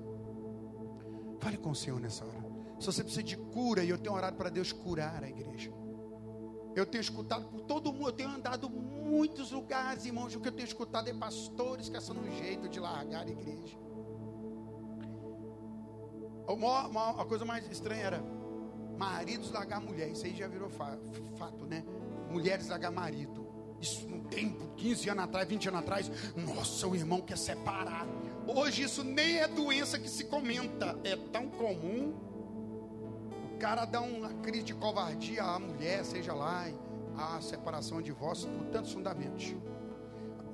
[1.40, 2.47] Fale com o Senhor nessa hora.
[2.80, 5.72] Se você precisa de cura, e eu tenho orado para Deus curar a igreja.
[6.76, 10.52] Eu tenho escutado por todo mundo, eu tenho andado muitos lugares, irmãos, o que eu
[10.52, 13.76] tenho escutado é pastores são um jeito de largar a igreja.
[17.18, 18.24] A coisa mais estranha era
[18.96, 21.84] maridos largar mulher, isso aí já virou fato, né?
[22.30, 23.48] Mulheres largar marido.
[23.82, 28.08] Isso no tempo, 15 anos atrás, 20 anos atrás, nossa, o irmão quer separar.
[28.48, 32.14] Hoje isso nem é doença que se comenta, é tão comum.
[33.60, 36.68] Cara dá uma crise de covardia à mulher, seja lá,
[37.18, 39.56] a separação, o divórcio, por tantos fundamentos.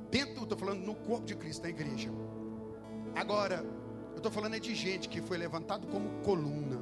[0.10, 2.10] Dentro, estou falando no corpo de Cristo, na igreja.
[3.16, 3.66] Agora,
[4.12, 6.82] eu estou falando é de gente que foi levantado como coluna,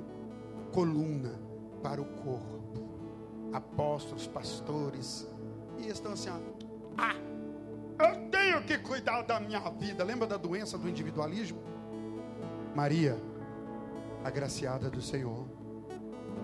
[0.71, 1.39] coluna
[1.81, 2.61] para o corpo.
[3.51, 5.27] Apóstolos, pastores,
[5.79, 6.37] e estão assim, ó,
[6.97, 7.15] ah,
[7.99, 10.03] eu tenho que cuidar da minha vida.
[10.03, 11.61] Lembra da doença do individualismo?
[12.75, 13.17] Maria,
[14.23, 15.60] agraciada do Senhor.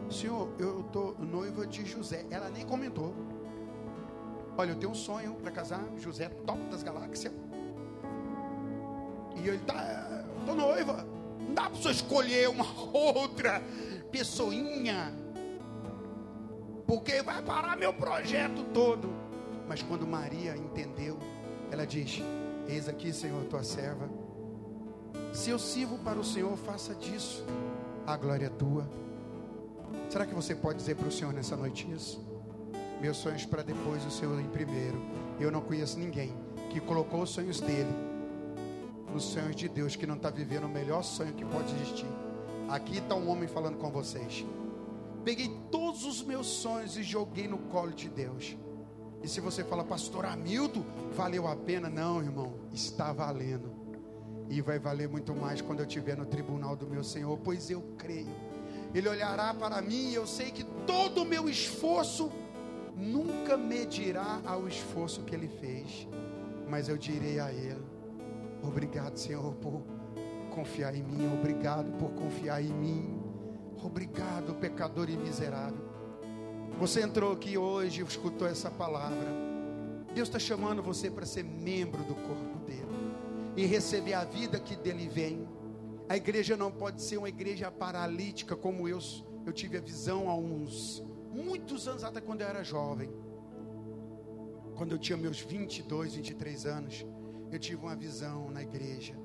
[0.10, 2.26] Senhor, eu estou noiva de José.
[2.30, 3.14] Ela nem comentou.
[4.58, 5.84] Olha, eu tenho um sonho para casar.
[5.98, 7.34] José, top das galáxias.
[9.36, 11.06] E ele tá, estou noiva.
[11.40, 13.62] Não dá para você escolher uma outra
[14.12, 15.14] pessoinha.
[16.86, 19.10] Porque vai parar meu projeto todo.
[19.68, 21.18] Mas quando Maria entendeu,
[21.70, 22.22] ela diz:
[22.68, 24.10] Eis aqui, Senhor, tua serva.
[25.34, 27.46] Se eu sirvo para o Senhor, faça disso
[28.08, 28.90] a glória é tua.
[30.10, 32.26] Será que você pode dizer para o Senhor nessa noite isso?
[33.02, 35.00] Meus sonhos para depois, o Senhor em primeiro.
[35.40, 36.34] Eu não conheço ninguém
[36.70, 38.08] que colocou os sonhos dele
[39.14, 42.08] nos sonhos de Deus, que não está vivendo o melhor sonho que pode existir.
[42.70, 44.46] Aqui está um homem falando com vocês.
[45.24, 48.58] Peguei todos os meus sonhos e joguei no colo de Deus.
[49.24, 50.84] E se você fala, pastor Hamilton,
[51.16, 51.90] valeu a pena?
[51.90, 53.72] Não, irmão, está valendo.
[54.50, 57.82] E vai valer muito mais quando eu estiver no tribunal do meu Senhor, pois eu
[57.98, 58.47] creio.
[58.94, 62.32] Ele olhará para mim e eu sei que todo o meu esforço
[62.96, 66.08] nunca medirá ao esforço que ele fez.
[66.68, 67.86] Mas eu direi a ele:
[68.64, 69.84] Obrigado, Senhor, por
[70.52, 71.32] confiar em mim.
[71.34, 73.22] Obrigado por confiar em mim.
[73.84, 75.86] Obrigado, pecador e miserável.
[76.80, 79.48] Você entrou aqui hoje e escutou essa palavra.
[80.14, 82.88] Deus está chamando você para ser membro do corpo dele
[83.56, 85.48] e receber a vida que dele vem.
[86.10, 89.00] A igreja não pode ser uma igreja paralítica como eu,
[89.46, 91.04] eu tive a visão há uns
[91.34, 93.10] muitos anos até quando eu era jovem.
[94.78, 97.06] Quando eu tinha meus 22, 23 anos,
[97.52, 99.20] eu tive uma visão na igreja.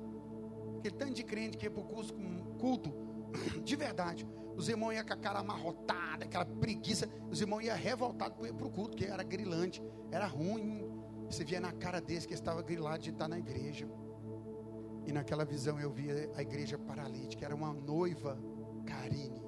[0.79, 2.13] Aquele tanto de crente que ia para o culto,
[2.59, 2.93] culto
[3.63, 4.27] de verdade.
[4.55, 7.07] Os irmãos iam com a cara amarrotada, aquela preguiça.
[7.31, 9.81] Os irmãos iam revoltados para o culto, que era grilante,
[10.11, 10.85] era ruim.
[11.29, 13.87] Você via na cara deles que estava grilado de estar na igreja.
[15.05, 18.37] E naquela visão eu via a igreja paralítica, era uma noiva
[18.85, 19.41] Karine,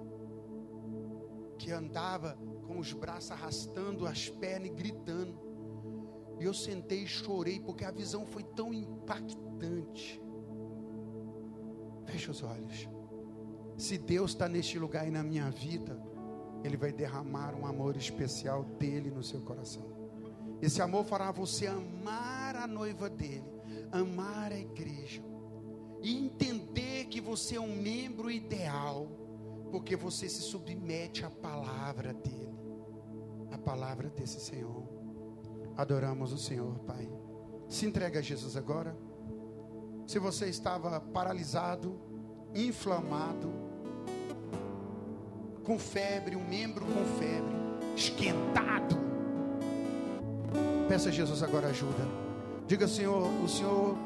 [1.58, 2.38] que andava
[2.68, 5.40] com os braços arrastando as pernas e gritando.
[6.40, 10.22] E eu sentei e chorei, porque a visão foi tão impactante.
[12.06, 12.90] Feche os olhos.
[13.78, 15.98] Se Deus está neste lugar e na minha vida,
[16.64, 19.84] Ele vai derramar um amor especial dele no seu coração.
[20.62, 23.46] Esse amor fará você amar a noiva dele,
[23.92, 25.24] amar a igreja
[26.06, 29.08] e entender que você é um membro ideal,
[29.72, 32.56] porque você se submete à palavra dele,
[33.52, 34.84] a palavra desse Senhor.
[35.76, 37.10] Adoramos o Senhor, Pai.
[37.68, 38.96] Se entrega a Jesus agora.
[40.06, 42.00] Se você estava paralisado,
[42.54, 43.52] inflamado,
[45.64, 47.56] com febre, um membro com febre,
[47.96, 48.96] esquentado.
[50.88, 52.08] Peça a Jesus agora ajuda.
[52.68, 53.98] Diga, Senhor, o Senhor,